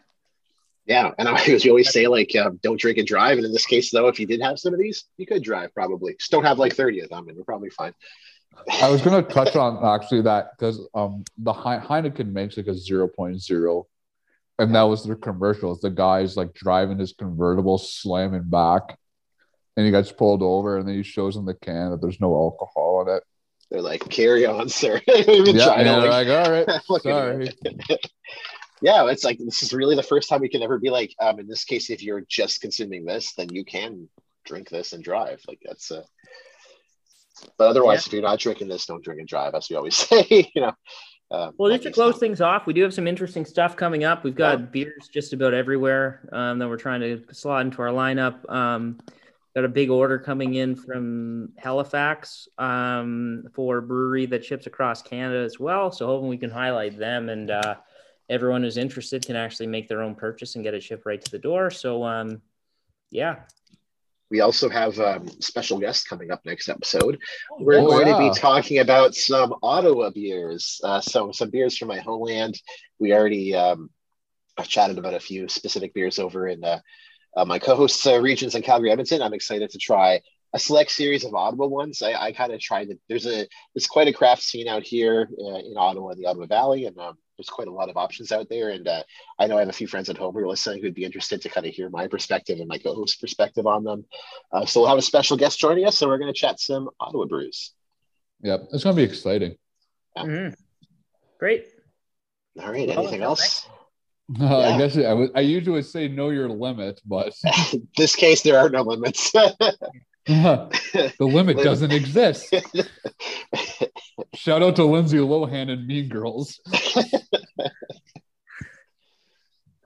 [0.86, 3.36] yeah, and I as you always say, like uh, don't drink and drive.
[3.36, 5.74] And in this case, though, if you did have some of these, you could drive
[5.74, 6.14] probably.
[6.18, 7.92] Just don't have like thirty of them, and you're probably fine.
[8.82, 12.68] I was going to touch on actually that because um, the He- Heineken makes like
[12.68, 13.84] a 0.0,
[14.58, 15.80] and that was their commercials.
[15.80, 18.98] The guy's like driving his convertible, slamming back,
[19.76, 22.34] and he gets pulled over, and then he shows on the can that there's no
[22.34, 23.22] alcohol in it.
[23.70, 25.00] They're like, carry on, sir.
[25.08, 27.50] Yeah, trying and they're like- like, all right, sorry.
[28.80, 31.40] yeah, it's like this is really the first time we can ever be like, um,
[31.40, 34.08] in this case, if you're just consuming this, then you can
[34.44, 35.40] drink this and drive.
[35.48, 36.02] Like that's uh
[37.58, 40.50] but otherwise, if you're not drinking this, don't drink and drive, as we always say,
[40.54, 40.72] you know.
[41.30, 44.04] Um, Well, just to close not- things off, we do have some interesting stuff coming
[44.04, 44.24] up.
[44.24, 44.64] We've got Yeah.
[44.66, 48.48] beers just about everywhere um, that we're trying to slot into our lineup.
[48.50, 48.98] Um,
[49.56, 55.02] got a big order coming in from Halifax um, for a brewery that ships across
[55.02, 55.90] Canada as well.
[55.90, 57.76] So hoping we can highlight them and uh,
[58.28, 61.30] everyone who's interested can actually make their own purchase and get it shipped right to
[61.32, 61.70] the door.
[61.70, 62.42] So um,
[63.10, 63.36] yeah,
[64.30, 67.18] We also have um, special guests coming up next episode.
[67.58, 71.88] We're Oh, going to be talking about some Ottawa beers, uh, so some beers from
[71.88, 72.60] my homeland.
[72.98, 73.88] We already um,
[74.58, 76.80] I've chatted about a few specific beers over in uh,
[77.36, 79.22] uh, my co-hosts' uh, regions in Calgary, Edmonton.
[79.22, 80.20] I'm excited to try
[80.52, 82.00] a select series of Ottawa ones.
[82.02, 82.98] I, I kind of tried to.
[83.08, 86.46] There's a there's quite a craft scene out here uh, in Ottawa, in the Ottawa
[86.46, 88.70] Valley, and um, there's quite a lot of options out there.
[88.70, 89.02] And uh,
[89.38, 91.42] I know I have a few friends at home who are listening who'd be interested
[91.42, 94.06] to kind of hear my perspective and my co-host perspective on them.
[94.50, 96.88] Uh, so we'll have a special guest joining us, and we're going to chat some
[97.00, 97.72] Ottawa brews.
[98.42, 99.56] Yep, it's gonna be exciting.
[100.16, 100.54] Mhm.
[101.38, 101.66] Great.
[102.60, 102.88] All right.
[102.88, 103.66] Well, Anything until else?
[104.40, 104.78] I Yeah.
[104.78, 105.30] guess I would.
[105.34, 107.32] I usually would say know your limit, but
[107.72, 109.30] In this case, there are no limits.
[110.26, 112.52] the limit doesn't exist.
[114.34, 116.58] Shout out to Lindsay Lohan and Mean Girls.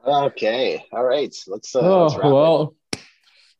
[0.06, 0.84] okay.
[0.92, 1.34] All right.
[1.46, 1.74] Let's.
[1.74, 2.28] Uh, Oh let's wrap it.
[2.32, 2.74] well.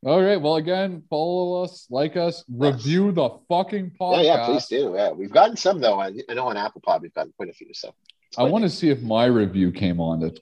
[0.06, 0.40] All right.
[0.40, 4.24] Well, again, follow us, like us, review the fucking Yeah, podcast.
[4.24, 4.92] yeah, please do.
[4.96, 6.00] Yeah, we've gotten some though.
[6.00, 7.74] I, I know on Apple Pod we've gotten quite a few.
[7.74, 7.92] So
[8.38, 10.40] I want to see if my review came on it.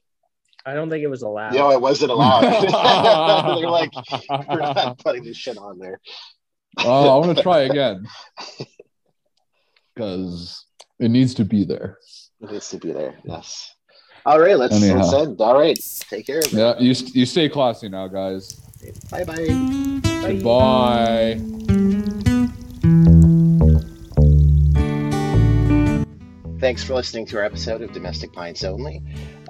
[0.69, 1.55] I don't think it was allowed.
[1.55, 2.43] You know, it wasn't allowed.
[3.59, 3.91] They're like,
[4.29, 5.99] we're not putting this shit on there.
[6.81, 8.07] oh, I want to try again
[9.95, 10.67] because
[10.99, 11.97] it needs to be there.
[12.43, 13.19] It needs to be there.
[13.25, 13.75] Yes.
[14.27, 14.99] All right, let's, Anyhow.
[14.99, 15.41] let's end.
[15.41, 15.79] All right,
[16.11, 16.43] take care.
[16.51, 18.61] Yeah, you you stay classy now, guys.
[19.11, 19.47] Bye bye.
[20.27, 21.78] Goodbye.
[26.61, 29.01] Thanks for listening to our episode of Domestic Pints Only.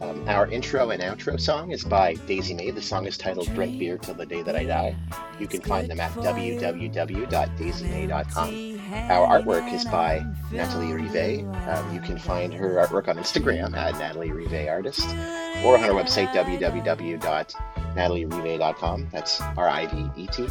[0.02, 2.70] Um, our intro and outro song is by Daisy May.
[2.70, 4.94] The song is titled Drink Beer Till the Day That I Die.
[5.40, 9.10] You can find them at www.daisymay.com.
[9.10, 11.46] Our artwork is by Natalie Rivet.
[11.68, 15.08] Um, you can find her artwork on Instagram at Natalie Rivet Artist
[15.64, 16.30] or on our website
[17.96, 19.08] www.natalierivet.com.
[19.12, 20.48] That's R I V E T.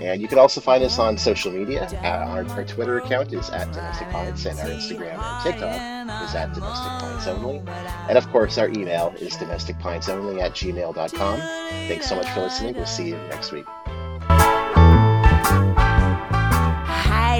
[0.00, 1.88] And you can also find us on social media.
[2.02, 6.34] Uh, our, our Twitter account is at Domestic Pints, and our Instagram and TikTok is
[6.34, 7.62] at Domestic Pints Only.
[8.08, 11.40] And of course, our email is domesticpintsonly at gmail.com.
[11.88, 12.74] Thanks so much for listening.
[12.74, 13.66] We'll see you next week.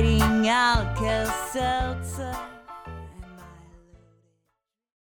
[0.00, 0.44] hiding
[1.52, 2.49] Seltzer.